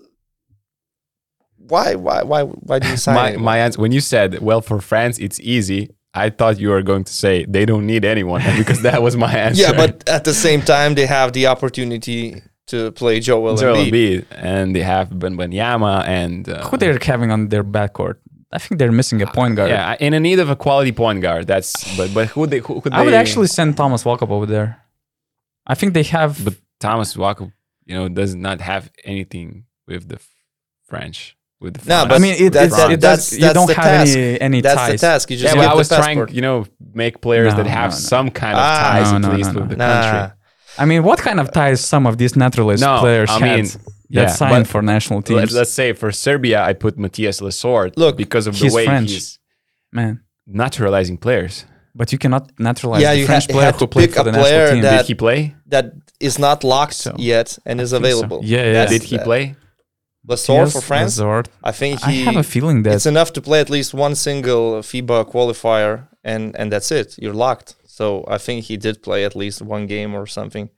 [1.57, 3.15] why, why, why, why do you sign?
[3.15, 5.89] my my answer when you said well for France it's easy.
[6.15, 9.31] I thought you were going to say they don't need anyone because that was my
[9.47, 9.61] answer.
[9.63, 13.91] yeah, but at the same time, they have the opportunity to play Joel, Joel Embiid.
[13.91, 18.15] Embiid and they have Ben Benyama and uh, who they're having on their backcourt?
[18.51, 19.69] I think they're missing a point guard.
[19.69, 21.45] yeah in a need of a quality point guard.
[21.45, 24.45] That's but but who they who could I would they- actually send Thomas Walkup over
[24.45, 24.81] there.
[25.67, 26.43] I think they have.
[26.45, 27.51] But Thomas Walkup,
[27.85, 30.19] you know, does not have anything with the
[30.87, 31.35] French.
[31.65, 33.33] With the No, but I mean, it, that's- it's, it that's- does.
[33.33, 34.17] You that's don't the have task.
[34.17, 35.01] any any That's ties.
[35.01, 35.23] the task.
[35.31, 36.29] You just yeah, get but I was passport.
[36.29, 36.57] trying, you know,
[37.03, 38.09] make players No, that have no, no.
[38.15, 38.89] some kind of Ah.
[38.91, 39.87] ties No, at least no, with the Nah.
[40.01, 40.37] country.
[40.77, 43.65] I mean, what kind of ties some of these naturalized No, players I had mean,
[43.65, 45.39] that yeah, signed for national teams?
[45.41, 49.11] Let's, let's say for Serbia, I put Mathias Lessort Look, because of the way French.
[49.11, 49.39] he's
[49.91, 51.65] Man, naturalizing players.
[51.95, 54.21] but you cannot naturalize Yeah, the you French ha- player who to played pick for
[54.21, 54.81] a the player national team.
[54.83, 55.55] that- Did he play?
[55.67, 55.85] that
[56.19, 57.15] is not locked So.
[57.17, 58.09] yet and is think so.
[58.09, 58.39] available.
[58.43, 58.73] Yeah, yeah.
[58.73, 59.55] That's Did he the- play?
[60.27, 61.17] Lessort Yes, for France?
[61.19, 61.49] Lazard.
[61.63, 62.23] I think I he.
[62.25, 66.55] have a feeling that it's enough to play at least one single FIBA qualifier, and
[66.59, 67.15] and that's it.
[67.21, 67.75] You're locked.
[67.87, 70.69] So I think he did play at least one game or something.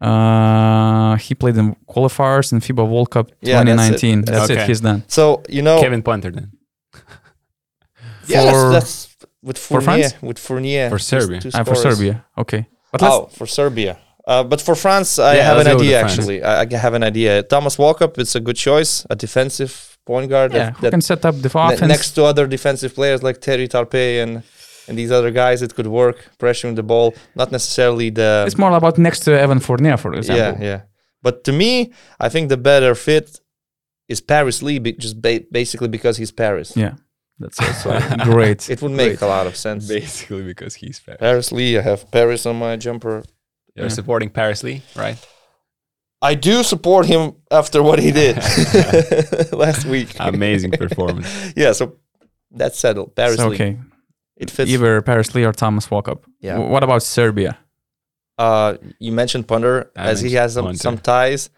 [0.00, 3.98] uh, he played in qualifiers in FIBA World Cup Yeah, that's it.
[4.00, 4.20] 2019.
[4.24, 4.58] That's, That's it.
[4.58, 4.66] okay.
[4.66, 5.02] He's done.
[5.08, 6.52] So you know, Kevin Punter then.
[8.26, 10.14] yeah, for- that's, that's with for France?
[10.22, 11.40] with Fournier For Serbia.
[11.40, 11.74] two Ah, for.
[11.74, 12.24] Serbia.
[12.36, 12.66] Okay.
[12.92, 13.98] But Oh, for Serbia.
[14.26, 16.00] Uh, but for France, I Yeah, have an let's go with idea.
[16.02, 17.42] Actually, I, I have an idea.
[17.44, 19.06] Thomas Walkup, it's a good choice.
[19.08, 21.88] A defensive point guard yeah, that, who that can set up the ne- offense?
[21.88, 24.42] next to other defensive players like Terry Tarpey and
[24.88, 27.12] and these other guys, it could work pressuring the ball.
[27.34, 30.62] Not necessarily the it's more about next to Evan Fournier, for example.
[30.62, 30.80] yeah yeah.
[31.22, 33.40] But to me, I think the better fit
[34.08, 36.76] is Paris Lee, be, just ba- basically because he's Paris.
[36.76, 36.94] Yeah.
[37.38, 38.70] That's also great.
[38.70, 39.88] It would make a lot of sense.
[39.88, 41.18] Basically because he's Paris.
[41.20, 43.24] Paris Lee, I have Paris on my jumper.
[43.76, 43.90] You're Yeah.
[44.00, 45.16] supporting Paris Lee, right?
[46.22, 48.36] I do support him after what he did
[49.52, 50.08] last week.
[50.18, 51.28] Amazing performance.
[51.56, 51.96] yeah, so
[52.50, 53.14] that's settled.
[53.14, 53.54] Paris So, Lee.
[53.56, 53.78] okay.
[54.36, 54.70] It fits.
[54.70, 56.24] Either Paris Lee or Thomas Walkup.
[56.40, 56.52] Yeah.
[56.54, 57.58] W- What about Serbia?
[58.38, 61.48] Uh, you mentioned Punter I as he has some, some ties.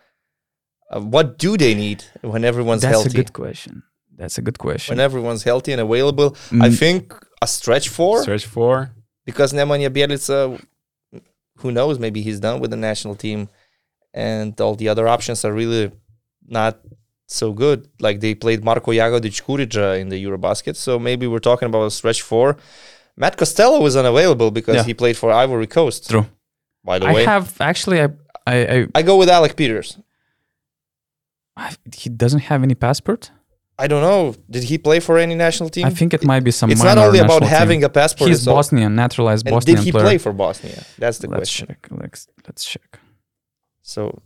[0.90, 3.08] Uh, what do they need when everyone's That's healthy?
[3.08, 3.82] That's a good question.
[4.16, 4.96] That's a good question.
[4.96, 6.78] when everyone's healthy and available, I Mm.
[6.78, 8.90] think a stretch four Search for
[9.24, 10.60] because Nemanja Bjelica,
[11.60, 13.48] who knows, maybe he's done with the national team,
[14.14, 15.90] and all the other options are really
[16.46, 16.78] not
[17.26, 17.88] so good.
[18.00, 21.84] Like they played Marko Jagodic Kuridza uh, in the Eurobasket, so maybe we're talking about
[21.84, 22.56] a stretch four.
[23.16, 24.84] Matt Costello was unavailable because Yeah.
[24.84, 26.08] he played for Ivory Coast.
[26.10, 26.26] True.
[26.84, 28.08] By the I way, I have actually, I,
[28.46, 29.98] I, I, I go with Alec Peters.
[31.56, 33.30] I, he doesn't have any passport.
[33.80, 34.34] I don't know.
[34.50, 35.86] Did he play for any national team?
[35.86, 36.70] I think it might be some.
[36.70, 37.58] it's not only about national team.
[37.58, 38.28] having a passport.
[38.28, 40.04] He's it's al- Bosnian, naturalized and Bosnian did he player.
[40.04, 40.82] play for Bosnia?
[40.98, 41.66] That's the let's question.
[41.68, 41.88] check.
[41.90, 42.98] Let's let's check.
[43.82, 44.20] So,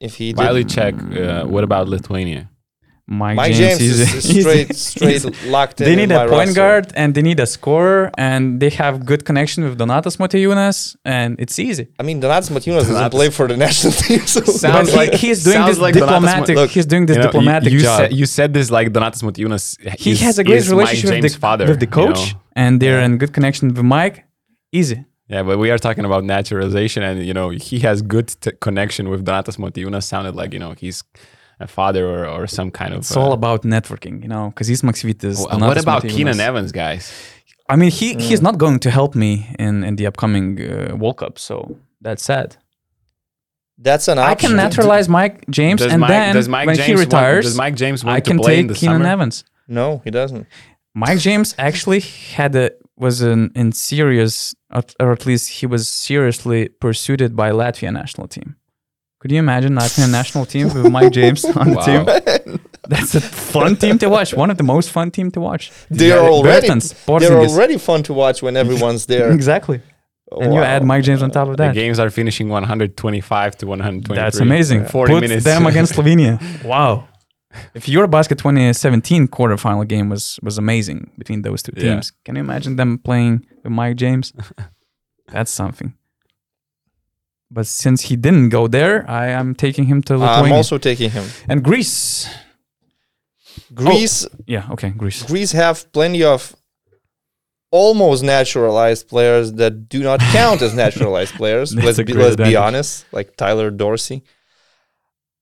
[0.00, 2.50] if he While did, you check, uh, what about Lithuania?
[3.08, 5.84] Mike, Mike James, James, is, is straight, straight locked in.
[5.86, 6.54] They need my a point roster.
[6.54, 11.38] guard and they need a scorer and they have good connection with Donatas Motiejunas and
[11.38, 11.86] it's easy.
[12.00, 14.26] I mean, Donatas Motiejunas doesn't play for the national team.
[14.26, 16.56] So Sounds but he- like- he's doing this like diplomatic.
[16.56, 17.98] Look, he's doing this You know, you- diplomatic you, job.
[18.00, 19.64] Said, you said this like Donatas Motiejunas.
[20.00, 22.40] he is- has a great relationship with the, father, with the you coach know?
[22.56, 24.24] and they're in good connection with Mike.
[24.72, 25.04] Easy.
[25.28, 29.08] Yeah, but we are talking about naturalization, and you know he has good t- connection
[29.10, 30.02] with Donatas Motiejunas.
[30.04, 31.02] Sounded like you know he's
[31.60, 32.98] a father or, or some kind of.
[33.00, 35.36] It's all about networking, you know, because he's Maksvytis.
[35.38, 37.12] Wh- what about Keenan Evans, guys?
[37.68, 41.16] I mean, he he's not going to help me in in the upcoming uh, World
[41.16, 42.56] Cup, so that's sad.
[43.78, 44.30] that's an option.
[44.30, 47.44] I can naturalize Mike James, Does and Mike, then does Mike when James he retires,
[47.44, 49.06] want, does Mike James want I can to play take Keenan summer?
[49.06, 49.44] Evans.
[49.68, 50.46] No, he doesn't.
[50.94, 54.54] Mike James actually had a was in, in serious,
[55.00, 58.56] or at least he was seriously pursued by Latvia national team.
[59.26, 61.84] Could you imagine Latvian national team with Mike James on the Wow.
[61.88, 62.60] team?
[62.88, 64.32] That's a fun team to watch.
[64.34, 65.72] One of the most fun team to watch.
[65.90, 67.48] They're Yeah, already Bertans, they're Porzingis.
[67.48, 69.32] already fun to watch when everyone's there.
[69.32, 69.80] Exactly.
[70.30, 71.74] And you add Mike James on top of that.
[71.74, 74.14] The games are finishing 125 to 123.
[74.14, 74.84] That's amazing.
[74.84, 75.44] 40 Put minutes.
[75.44, 76.38] them against Slovenia.
[76.64, 77.08] Wow.
[77.74, 81.82] If Eurobasket 2017 quarterfinal game was was amazing between those two Yeah.
[81.94, 84.32] teams, can you imagine them playing with Mike James?
[85.32, 85.94] That's something.
[87.56, 90.44] But since he didn't go there, I am taking him to Lithuania.
[90.44, 91.24] I'm also taking him.
[91.50, 92.28] and Greece.
[93.74, 95.22] Greece Yeah, okay, Greece.
[95.32, 96.54] Greece have plenty of
[97.70, 101.74] almost naturalized players that do not count as naturalized players.
[101.74, 104.22] Let's be, let's be honest, like Tyler Dorsey.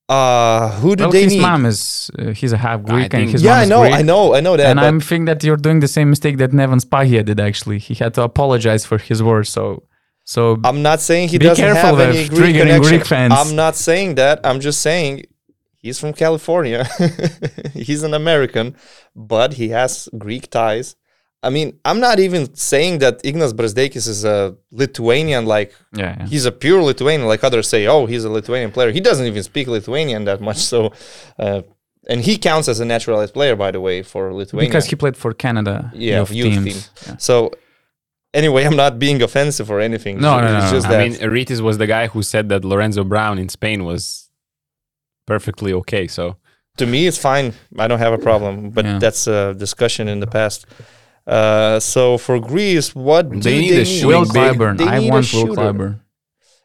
[0.09, 1.41] Uh, who do Well, they his need?
[1.43, 3.95] mom is uh, he's a half Greek and think- his yeah, mom I know, Greek.
[3.95, 4.67] I know, I know that.
[4.71, 7.41] and I'm thinking that you're doing the same mistake that Neven Spahija did.
[7.41, 9.49] Actually, he had to apologize for his words.
[9.49, 9.83] So,
[10.25, 12.83] so I'm not saying he doesn't have any Greek triggering connection.
[12.83, 13.35] Greek fans.
[13.37, 14.41] I'm not saying that.
[14.43, 15.25] I'm just saying
[15.77, 16.85] he's from California.
[17.75, 18.75] he's an American,
[19.15, 20.97] but he has Greek ties.
[21.43, 26.27] I mean, I'm not even saying that Ignas Brazdeikis is a Lithuanian, like yeah, yeah.
[26.27, 28.91] he's a pure Lithuanian, like others say, oh, he's a Lithuanian player.
[28.93, 30.57] He doesn't even speak Lithuanian that much.
[30.57, 30.95] So,
[31.39, 31.61] uh,
[32.09, 34.71] and he counts as a naturalized player, by the way, for Lithuania.
[34.71, 35.93] because he played for Canada.
[35.95, 36.89] Yeah, youth youth teams.
[36.89, 37.09] team.
[37.09, 37.17] Yeah.
[37.19, 37.53] so,
[38.35, 40.21] anyway, I'm not being offensive or anything.
[40.21, 43.03] No, no, it's no, just I mean, Rytis was the guy who said that Lorenzo
[43.05, 44.29] Brown in Spain was
[45.27, 46.07] perfectly okay.
[46.09, 46.37] So
[46.77, 48.99] to me it's fine i don't have a problem but Yeah.
[48.99, 50.67] that's a discussion in the past
[51.27, 54.05] uh, so for greece what do They need they a need?
[54.05, 54.25] Will.
[54.27, 54.77] Clyburn.
[54.79, 55.55] They I need want Will.
[55.57, 56.01] Clyburn.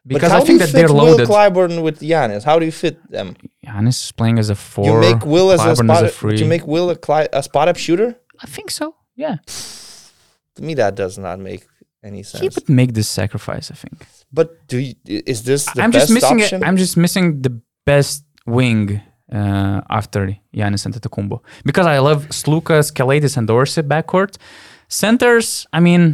[0.05, 1.27] Because I think that they're loaded.
[1.29, 2.43] Will Clyburn with Giannis?
[2.43, 3.35] How do you fit them?
[3.65, 4.85] Giannis is playing as a four.
[4.85, 6.03] you make Will as a spot.
[6.03, 6.37] as a free.
[6.39, 8.09] you make Will a, cli- a spot up shooter?
[8.43, 8.95] I think so.
[9.15, 9.35] Yeah.
[10.59, 11.63] To me, that does not make
[12.09, 12.41] any sense.
[12.43, 13.65] He would make this sacrifice.
[13.71, 13.97] I think.
[14.37, 14.93] but do you,
[15.33, 16.41] is this the I'm best just missing.
[16.41, 16.57] option?
[16.63, 16.67] It.
[16.67, 17.53] I'm just missing the
[17.85, 19.01] best wing
[19.39, 20.21] uh, after
[20.57, 21.37] Giannis Antetokounmpo
[21.69, 24.33] because I love Sloukas, Calathes, and Dorsey backcourt.
[24.87, 25.47] Centers.
[25.77, 26.05] I mean,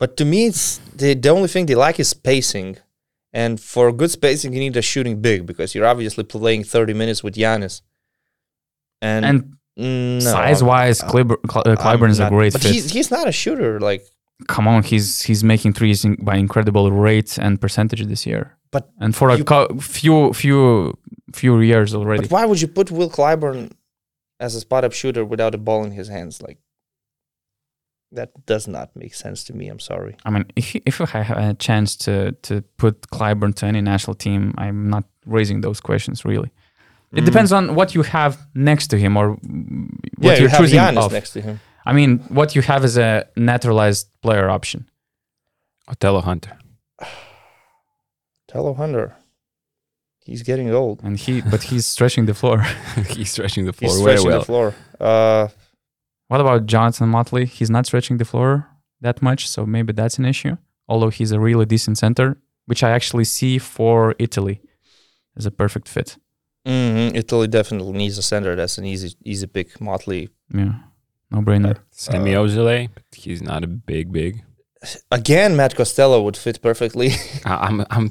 [0.00, 2.70] But to me, it's the, the only thing they lack is spacing.
[3.42, 7.20] And for good spacing, you need a shooting big because you're obviously playing 30 minutes
[7.24, 7.82] with Giannis.
[9.02, 12.72] And, and no, size wise, Clyburn, uh, I'm Clyburn is a great but fit.
[12.72, 13.78] He's, he's not a shooter.
[13.80, 14.02] Like,
[14.48, 18.56] come on, he's he's making threes in, by incredible rates and percentage this year.
[18.70, 20.98] But and for a co- few few
[21.32, 22.22] few years already.
[22.22, 23.70] but why would you put Will Clyburn
[24.40, 26.42] as a spot up shooter without a ball in his hands?
[26.42, 26.58] Like,
[28.12, 29.68] that does not make sense to me.
[29.68, 30.16] I'm sorry.
[30.24, 33.80] I mean, if you- if I have a chance to to put Clyburn to any
[33.80, 36.50] national team, I'm not raising those questions really.
[37.12, 39.40] It depends on what you have next to him or what
[40.20, 41.12] yeah, you you're have choosing Giannis of.
[41.12, 41.60] next to him.
[41.86, 44.88] I mean, what you have is a naturalized player option.
[45.88, 46.58] Othello Hunter.
[48.48, 49.16] Tello Hunter.
[50.24, 51.00] He's getting old.
[51.02, 52.58] and he but he's stretching the floor.
[53.08, 54.38] He's stretching the floor He's very stretching well.
[54.40, 54.74] the floor.
[55.00, 55.48] Uh,
[56.26, 57.46] what about Jonathan Motley?
[57.46, 58.68] He's not stretching the floor
[59.00, 60.58] that much, so maybe that's an issue.
[60.86, 62.36] Although he's a really decent center,
[62.66, 64.60] which I actually see for Italy
[65.38, 66.18] as a perfect fit.
[66.68, 68.54] Mhm, Italy definitely needs a center.
[68.56, 69.80] That's an easy easy pick.
[69.80, 70.28] Motley.
[70.52, 70.74] Yeah,
[71.30, 71.76] no brainer.
[71.90, 74.32] Semi Ojeleye, but he's not a big, big.
[75.10, 77.10] Again, Matt Costello would fit perfectly.
[77.44, 78.06] I- I'm, I'm.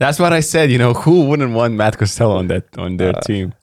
[0.00, 0.70] That's what I said.
[0.70, 3.54] You know, who wouldn't want Matt Costello on that on their Uh, team?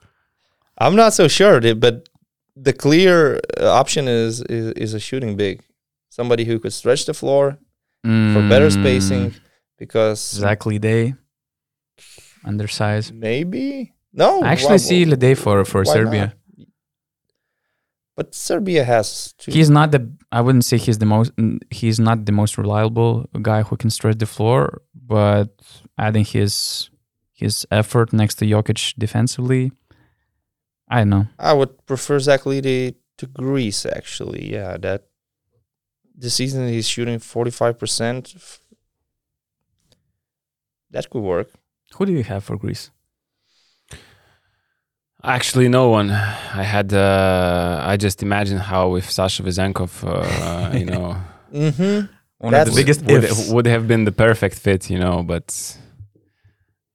[0.77, 2.07] I'm not so sure, but
[2.55, 5.61] the clear uh, option is, is is a shooting big,
[6.09, 7.57] somebody who could stretch the floor
[8.03, 9.33] for better Mm, spacing.
[9.77, 11.17] Because Zach LeDay,
[12.45, 13.13] undersized.
[13.13, 16.25] maybe no, I actually why- see LeDay for for Serbia.
[16.27, 16.35] not?
[18.15, 19.33] But Serbia has.
[19.45, 20.11] He's not the.
[20.29, 21.31] I wouldn't say he's the most.
[21.69, 24.81] He's not the most reliable guy who can stretch the floor.
[24.93, 25.49] But
[25.97, 26.89] adding his
[27.31, 29.71] his effort next to Jokic defensively,
[30.89, 31.27] I don't know.
[31.39, 33.85] I would prefer Zach LeDay to Greece.
[33.85, 35.05] Actually, yeah, that
[36.13, 38.35] this season he's shooting 45 percent.
[40.91, 41.51] That could work.
[41.95, 42.91] Who do you have for Greece?
[45.23, 46.09] Actually, no one.
[46.11, 46.93] I had.
[46.93, 51.15] Uh, I just imagine how if Sasha Vezenkov, uh, you know,
[51.53, 52.05] Mm-hmm.
[52.37, 53.49] One That's- of the biggest would, ifs.
[53.49, 55.77] would have been the perfect fit, you know, but.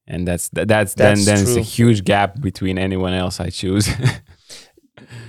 [0.07, 3.89] And that's that's, That's then then it's a huge gap between anyone else I choose.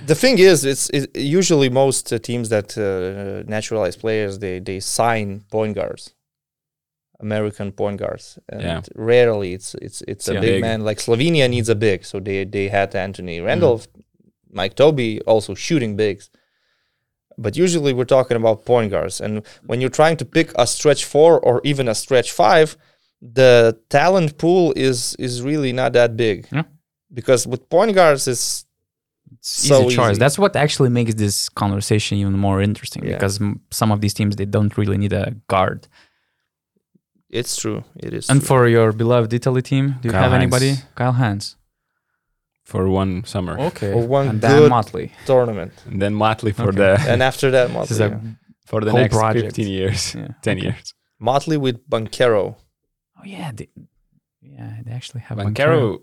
[0.05, 4.79] The thing is, it's, it's usually most uh, teams that uh, naturalize players they they
[4.79, 6.13] sign point guards,
[7.19, 8.81] American point guards, and Yeah.
[8.95, 10.41] rarely it's it's it's a Yeah.
[10.41, 10.61] big, Big.
[10.61, 10.83] man.
[10.83, 14.01] Like Slovenia needs a big, so they they had Anthony Randolph, mm-hmm.
[14.57, 16.29] Mike Tobey also shooting bigs.
[17.39, 19.21] but usually we're talking about point guards.
[19.21, 22.75] And when you're trying to pick a stretch four or even a stretch five,
[23.21, 26.47] the talent pool is is really not that big.
[26.51, 26.63] Yeah.
[27.13, 28.65] Because with point guards, it's
[29.39, 30.17] It's So easy choice.
[30.17, 33.13] That's what actually makes this conversation even more interesting Yeah.
[33.15, 35.87] because m- some of these teams they don't really need a guard.
[37.29, 37.83] It's true.
[37.95, 38.29] It is.
[38.29, 38.47] And true.
[38.47, 40.75] for your beloved Italy team, do you Kyle have anybody?
[40.95, 41.55] Kyle Hines.
[42.63, 43.57] for one summer.
[43.59, 43.91] Okay.
[43.93, 45.11] For one and Dan good- Motley.
[45.25, 46.77] tournament, And then Motley for Okay.
[46.77, 48.33] the and after that, This is Motley, a yeah.
[48.65, 49.45] for the whole next project.
[49.55, 50.27] 15 years, yeah.
[50.41, 50.67] 10 okay.
[50.67, 50.93] years.
[51.19, 52.55] Motley with Banchero.
[53.17, 53.69] Oh yeah, they,
[54.41, 55.99] yeah, they actually have Banchero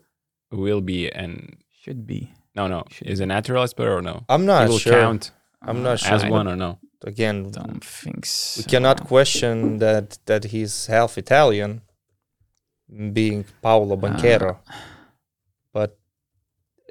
[0.50, 2.32] will be and Should be.
[2.56, 4.24] no no Should is a naturalized player or no?
[4.28, 4.92] I'm he not will sure.
[5.00, 6.14] count I'm not sure.
[6.14, 6.78] as I one or no.
[7.06, 8.60] Again, Don't think so.
[8.60, 11.82] we cannot question that that he's half Italian,
[13.12, 14.58] being Paolo Banchero.
[15.72, 15.98] but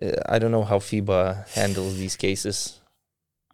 [0.01, 2.79] uh, I don't know how FIBA handles these cases.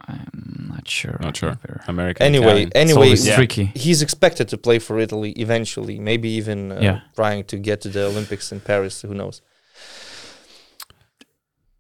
[0.07, 1.18] I'm not sure.
[1.22, 1.51] Not sure.
[1.51, 1.82] either.
[1.88, 2.26] American.
[2.26, 2.72] Anyway, Italian.
[2.76, 3.36] Anyway, always yeah.
[3.36, 3.66] tricky.
[3.76, 5.99] he's expected to play for Italy eventually.
[5.99, 6.99] Maybe even uh, Yeah.
[7.16, 9.01] trying to get to the Olympics in Paris.
[9.01, 9.41] Who knows?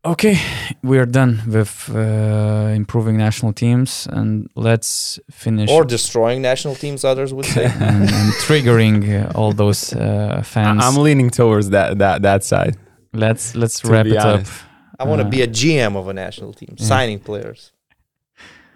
[0.05, 0.37] Okay,
[0.81, 7.03] we are done with uh, improving national teams, and let's finish Or destroying national teams.
[7.03, 7.65] Others would say.
[7.79, 10.81] and, and triggering uh, all those uh, fans.
[10.85, 12.77] I'm leaning towards that that that side.
[13.13, 14.51] let's let's to wrap it honest.
[14.51, 14.57] up.
[14.99, 16.85] I want to Uh, be a GM of a national team, yeah.
[16.85, 17.73] signing players,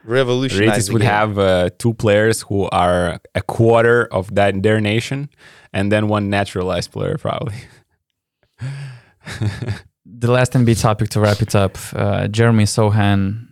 [0.04, 0.90] revolutionize.
[0.90, 5.30] Rytis would have uh, two players who are a quarter of that their nation,
[5.72, 7.56] and then one naturalized player probably.
[10.24, 11.78] the last NBA topic to wrap it up.
[11.94, 13.46] Uh, Jeremy Sochan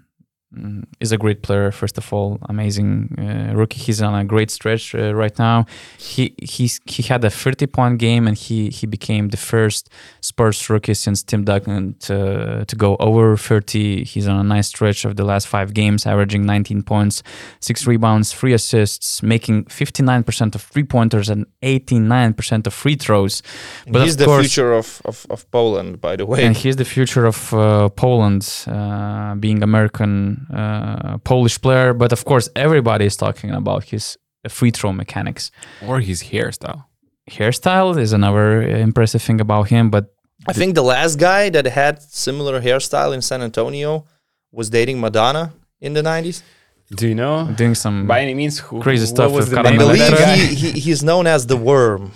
[1.00, 1.72] is a great player.
[1.72, 3.80] First of all, amazing uh, rookie.
[3.80, 5.66] He's on a great stretch uh, right now.
[5.98, 9.90] He he's he had a 30 point game, and he he became the first
[10.22, 14.04] Spurs rookie since Tim Duncan to to go over 30.
[14.04, 17.24] He's on a nice stretch of the last five games, averaging 19 points,
[17.60, 23.42] six rebounds, three assists, making 59% of three pointers and 89% of free throws.
[23.86, 26.44] And but he's the course- future of, of, of Poland, by the way.
[26.44, 31.94] and he's the future of uh, Poland, uh, being American uh, Polish player.
[31.94, 34.18] But of course, everybody is talking about his
[34.50, 35.52] free throw mechanics.
[35.88, 36.86] or his hairstyle.
[37.30, 39.90] Hairstyle is another impressive thing about him.
[39.90, 40.14] But
[40.48, 44.06] I think the last guy that had similar hairstyle in San Antonio
[44.52, 46.42] was dating Madonna in the 90s.
[46.96, 47.48] Do you know?
[47.56, 49.90] doing some By any means, who, Crazy what stuff was with the I Carmen name
[49.90, 50.26] of believe that Electra.
[50.26, 50.36] guy?
[50.36, 52.12] he, he, he's known as the Worm.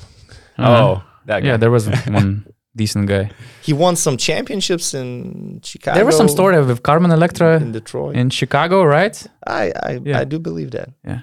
[0.58, 1.48] uh, Oh, that guy.
[1.50, 2.46] yeah, there was one
[2.76, 3.30] decent guy.
[3.62, 5.96] He won some championships in Chicago.
[5.96, 8.16] There was some story with Carmen Electra in Detroit.
[8.16, 9.16] in Chicago, right?
[9.48, 10.20] I I, Yeah.
[10.22, 10.90] I do believe that.
[11.04, 11.22] Yeah.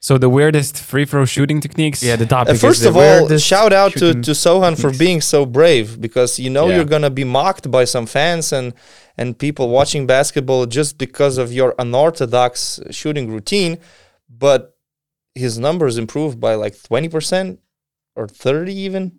[0.00, 2.02] So the weirdest free throw shooting techniques.
[2.02, 2.50] Yeah, the topic.
[2.50, 6.00] Uh, is first the of all, shout out to, to Sochan for being so brave
[6.00, 6.76] because you know Yeah.
[6.76, 8.74] you're gonna be mocked by some fans and
[9.16, 13.78] and people watching basketball just because of your unorthodox shooting routine,
[14.28, 14.76] but
[15.34, 17.58] his numbers improved by like twenty percent
[18.14, 19.17] or thirty even.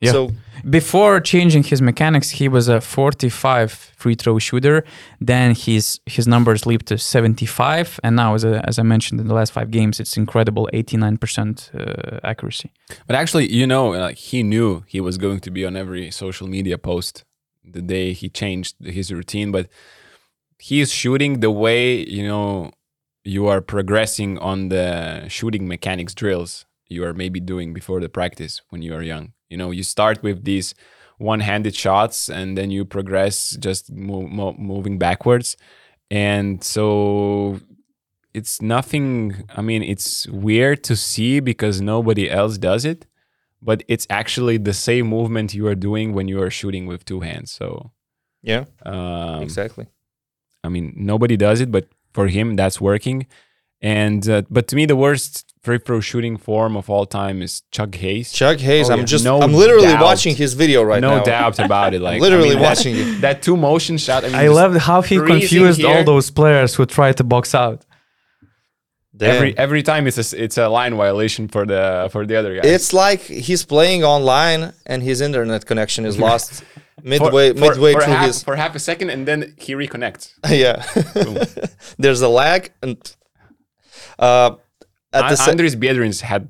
[0.00, 0.12] Yeah.
[0.12, 0.30] So
[0.68, 4.84] before changing his mechanics, he was a 45 free throw shooter.
[5.20, 9.28] Then his his numbers leaped to 75, and now, as, I as I mentioned in
[9.28, 12.72] the last five games, it's incredible 89% uh, accuracy.
[13.06, 16.78] But actually, you know, he knew he was going to be on every social media
[16.78, 17.24] post
[17.62, 19.68] the day he changed his routine, but
[20.58, 22.70] he is shooting the way, you know,
[23.22, 28.60] you are progressing on the shooting mechanics drills you are maybe doing before the practice
[28.70, 29.32] when you are young.
[29.50, 30.74] You know, you start with these
[31.18, 35.56] one-handed shots and then you progress just mo- mo- moving backwards.
[36.10, 37.60] And so
[38.34, 43.06] it's nothing i mean it's weird to see because nobody else does it
[43.62, 47.20] but it's actually the same movement you are doing when you are shooting with two
[47.20, 47.90] hands so
[48.42, 49.86] yeah, um, exactly.
[50.64, 53.26] i mean nobody does it but for him that's working
[53.82, 57.62] and uh, but to me the worst free throw shooting form of all time is
[57.70, 59.04] chuck hayes Chuck Hayes, Oh, I'm yeah.
[59.14, 60.02] just No I'm literally doubt.
[60.02, 61.18] watching his video right no now.
[61.18, 63.20] No doubt about it like literally I mean, that- watching it.
[63.22, 66.30] that two motion shot i mean I just loved how he freezing confused all those
[66.30, 67.84] players who tried to box out.
[69.20, 69.62] every Damn.
[69.64, 72.62] every time it's a s- it's a line violation for the for the other guy
[72.76, 76.66] It's like he's playing online and his internet connection is lost For-
[77.12, 80.24] midway for, midway for through half, his for half a second and then he reconnects
[80.48, 80.76] yeah.
[81.98, 82.96] There's a lag and
[84.20, 84.50] uh
[85.12, 86.48] at the An- sa- Andris Biedrins had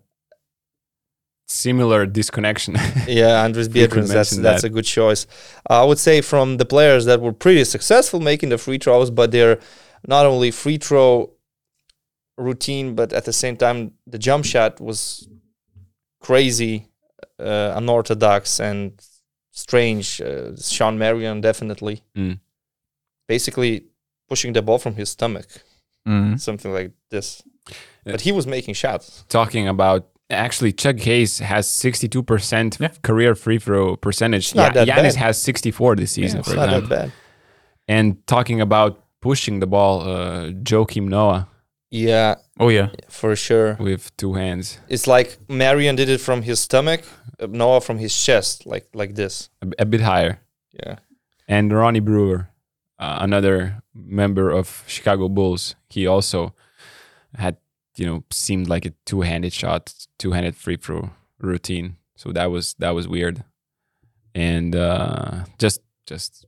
[1.47, 2.75] similar disconnection.
[3.09, 4.69] yeah, Andris you could Biedrins, that's mention that's that.
[4.69, 5.27] a good choice.
[5.69, 9.31] I would say from the players that were pretty successful making the free throws, but
[9.33, 9.59] they're
[10.07, 11.33] not only free throw
[12.39, 15.29] routine, but at the same time the jump shot was
[16.21, 16.87] crazy,
[17.39, 19.01] uh, unorthodox and
[19.51, 20.21] strange.
[20.21, 22.03] Uh, Shawn Marion definitely.
[22.17, 22.39] Mm.
[23.27, 23.85] Basically,
[24.29, 25.47] pushing the ball from his stomach,
[26.09, 26.41] Mm.
[26.41, 27.43] something like this.
[28.05, 28.13] Yeah.
[28.13, 29.25] But he was making shots.
[29.29, 32.89] Talking about actually, Chuck Hayes has 62% Yeah.
[33.03, 34.47] career free throw percentage.
[34.47, 35.25] It's not Yeah, that Giannis bad.
[35.27, 36.97] has 64 this season, Yeah, for It's not that example.
[36.97, 37.13] bad.
[37.89, 41.49] And talking about pushing the ball, uh, Joakim Noah
[41.91, 42.89] Yeah, Oh yeah.
[43.09, 43.75] for sure.
[43.81, 47.03] with two hands, It's like Marion did it from his stomach,
[47.41, 49.51] uh, Noah from his chest, like like this.
[49.63, 50.39] a, a bit higher.
[50.73, 50.97] Yeah.
[51.49, 52.49] And Ronnie Brewer,
[53.01, 56.55] uh, another member of Chicago Bulls, he also
[57.35, 57.57] had,
[58.01, 59.83] you know, seemed like a two-handed shot,
[60.19, 61.97] two-handed free throw routine.
[62.17, 63.37] So that was that was weird,
[64.35, 66.47] and uh, just just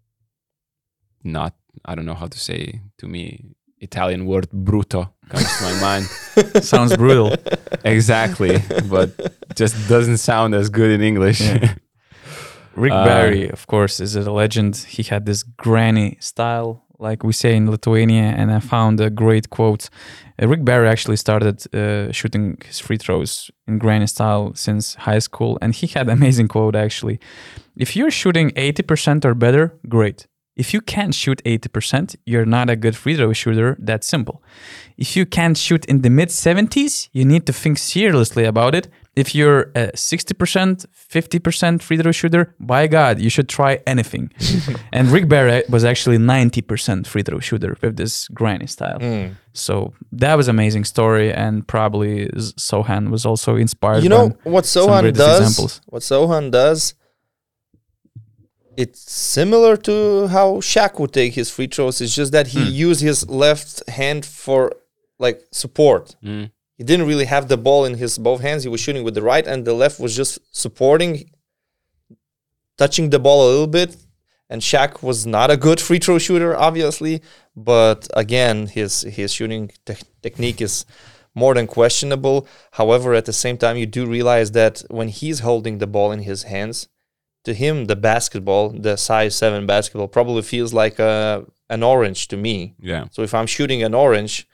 [1.25, 1.53] not
[1.85, 6.05] I don't know how to say to me Italian word brutto comes to my mind
[6.65, 7.35] Sounds brutal.
[7.85, 8.55] exactly,
[8.91, 9.09] but
[9.61, 11.41] just doesn't sound as good in English.
[11.41, 11.75] Yeah.
[12.77, 14.77] Rick Uh, Barry, of course, is a legend.
[14.97, 19.47] He had this granny style, like we say in Lithuania, and I found a great
[19.51, 19.91] quote.
[20.43, 25.21] Uh, Rick Barry actually started uh, shooting his free throws in granny style since high
[25.21, 27.21] school, and he had amazing quote actually.
[27.77, 30.27] If you're shooting 80% or better, great.
[30.55, 33.77] If you can't shoot 80%, you're not a good free throw shooter.
[33.81, 34.43] that simple.
[34.99, 38.89] If you can't shoot in the mid 70s, you need to think seriously about it.
[39.15, 44.33] If you're a 60%, 50% free throw shooter, by God, you should try anything.
[44.93, 48.99] and Rick Barrett was actually 90% free throw shooter with this granny style.
[48.99, 49.35] Mm.
[49.53, 52.29] So that was amazing story, and probably
[52.69, 54.03] Sochan was also inspired.
[54.03, 55.41] You know what Sochan does?
[55.43, 55.81] examples.
[55.87, 56.95] What Sochan does?
[58.79, 62.01] It's similar to how Shaq would take his free throws.
[62.01, 62.73] It's just that he Hmm.
[62.89, 64.73] used his left hand for
[65.19, 66.17] like support.
[66.25, 66.51] Mm.
[66.83, 68.65] He didn't really have the ball in his both hands.
[68.65, 71.31] He was shooting with the right, and the left was just supporting,
[72.77, 73.97] touching the ball a little bit.
[74.51, 77.23] And Shaq was not a good free throw shooter, obviously,
[77.55, 80.85] but again, his his shooting te- technique is
[81.37, 82.49] more than questionable.
[82.73, 86.23] However, at the same time, you do realize that when he's holding the ball in
[86.23, 86.89] his hands,
[87.45, 92.37] to him, the basketball, the size seven basketball, probably feels like a an orange to
[92.37, 92.75] me.
[92.81, 93.05] Yeah.
[93.13, 94.49] So if I'm shooting an orange,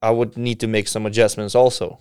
[0.00, 1.98] I would need to make some adjustments also.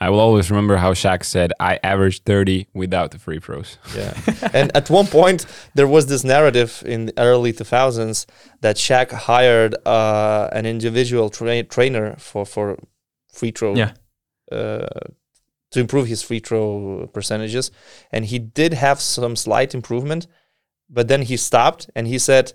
[0.00, 3.78] I will always remember how Shaq said, I averaged 30 without the free throws.
[3.96, 4.14] Yeah.
[4.52, 8.26] and at one point, there was this narrative in the early 2000s
[8.60, 12.76] that Shaq hired uh, an individual tra- trainer for, for
[13.32, 13.74] free throw.
[13.76, 13.92] Yeah.
[14.52, 14.86] Uh,
[15.70, 17.70] to improve his free throw percentages.
[18.12, 20.28] And he did have some slight improvement,
[20.88, 22.52] but then he stopped and he said,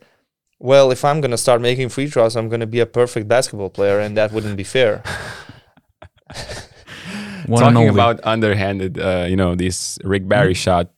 [0.60, 3.28] well, if I'm going to start making free throws, I'm going to be a perfect
[3.28, 5.04] basketball player, and that wouldn't be fair.
[7.48, 7.88] Talking only.
[7.88, 10.92] about underhanded, uh, you know, this Rick Barry shot.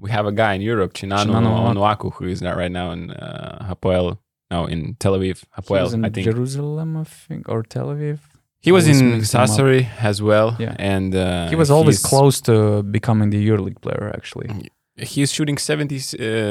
[0.00, 3.12] We have a guy in Europe, Chinanu Chinanu Onuaku, who is not right now in
[3.12, 4.18] uh, Hapoel,
[4.50, 5.44] no, in Tel Aviv.
[5.44, 6.24] He was Hapoel, in I think.
[6.24, 8.18] Jerusalem, I think, or Tel Aviv.
[8.58, 9.32] He was in mix.
[9.32, 10.56] Sassari as well.
[10.58, 10.74] Yeah.
[10.78, 14.10] And uh, he was always close to becoming the EuroLeague player.
[14.14, 15.98] Actually, He's shooting 70, uh,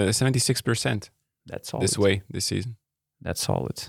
[0.10, 1.10] 76%
[1.46, 1.80] that's all.
[1.80, 2.78] this way this season.
[3.22, 3.88] That's solid.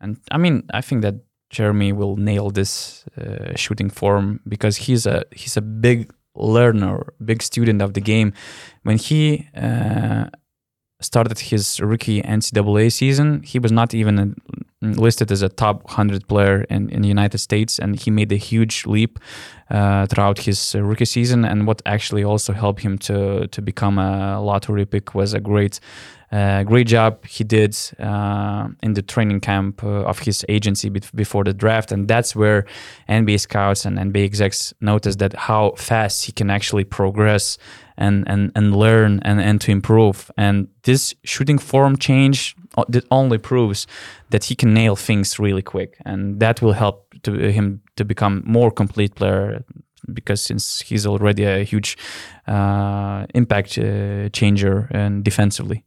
[0.00, 1.16] And I mean, I think that
[1.50, 7.42] Jeremy will nail this uh, shooting form because he's a he's a big learner, big
[7.42, 8.32] student of the game.
[8.82, 10.26] When he uh,
[11.00, 16.28] started his rookie NCAA season, he was not even uh, listed as a top 100
[16.28, 19.18] player in, in the United States, and he made a huge leap
[19.70, 21.44] uh, throughout his uh, rookie season.
[21.44, 25.80] And what actually also helped him to to become a lottery pick was a great
[26.30, 31.14] uh, great job he did uh, in the training camp uh, of his agency bef-
[31.14, 32.66] before the draft, and that's where
[33.08, 37.56] NBA scouts and NBA execs noticed that how fast he can actually progress
[37.96, 40.30] and and and learn and and to improve.
[40.36, 42.54] And this shooting form change
[42.88, 43.86] that only proves
[44.30, 48.42] that he can nail things really quick, and that will help to him to become
[48.44, 49.64] more complete player
[50.12, 51.96] because since he's already a huge
[52.46, 55.84] uh, impact uh, changer and defensively.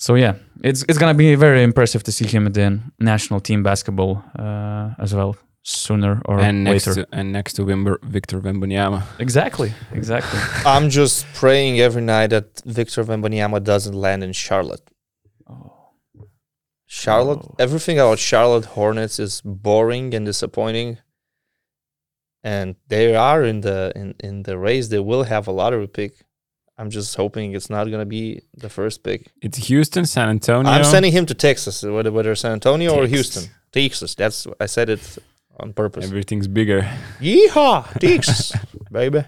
[0.00, 3.62] So yeah, it's it's gonna be very impressive to see him in the national team
[3.62, 7.02] basketball uh, as well sooner or and next later.
[7.04, 9.02] to, and next to Wimber, Victor Wembanyama.
[9.18, 10.40] exactly, exactly.
[10.64, 14.90] I'm just praying every night that Victor Wembanyama doesn't land in Charlotte.
[15.46, 15.76] Oh.
[16.86, 17.54] Charlotte, Oh.
[17.58, 20.98] everything about Charlotte Hornets is boring and disappointing.
[22.42, 24.88] And they are in the in, in the race.
[24.88, 26.12] They will have a lottery pick.
[26.80, 29.30] I'm just hoping it's not gonna be the first pick.
[29.42, 30.72] It's Houston, San Antonio.
[30.72, 33.44] I'm sending him to Texas, whether whether San Antonio or Houston.
[33.70, 34.14] Texas.
[34.14, 35.18] That's I said it
[35.58, 36.06] on purpose.
[36.06, 36.80] Everything's bigger.
[37.20, 38.52] Yeehaw, Texas,
[38.90, 39.24] baby.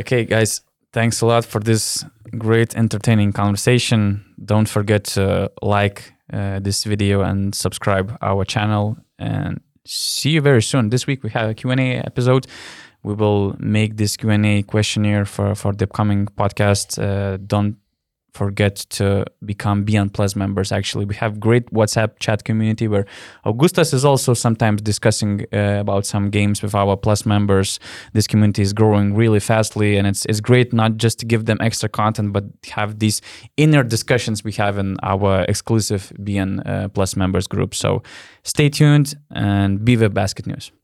[0.00, 0.62] Okay, guys,
[0.94, 2.04] thanks a lot for this
[2.38, 4.24] great, entertaining conversation.
[4.42, 8.96] Don't forget to like uh, this video and subscribe our channel.
[9.18, 10.88] And see you very soon.
[10.88, 12.46] This week we have a Q&A episode.
[13.02, 16.98] We will make this Q&A questionnaire for, for the upcoming podcast.
[16.98, 17.76] Uh, don't
[18.38, 20.70] forget to become Beyond Plus members.
[20.72, 23.06] Actually, we have great WhatsApp chat community where
[23.44, 27.80] Augustas is also sometimes discussing uh, about some games with our Plus members.
[28.12, 31.58] This community is growing really fastly, and it's it's great not just to give them
[31.60, 33.20] extra content, but have these
[33.56, 37.74] inner discussions we have in our exclusive Beyond uh, Plus members group.
[37.74, 38.02] So
[38.42, 40.77] stay tuned and be with BasketNews.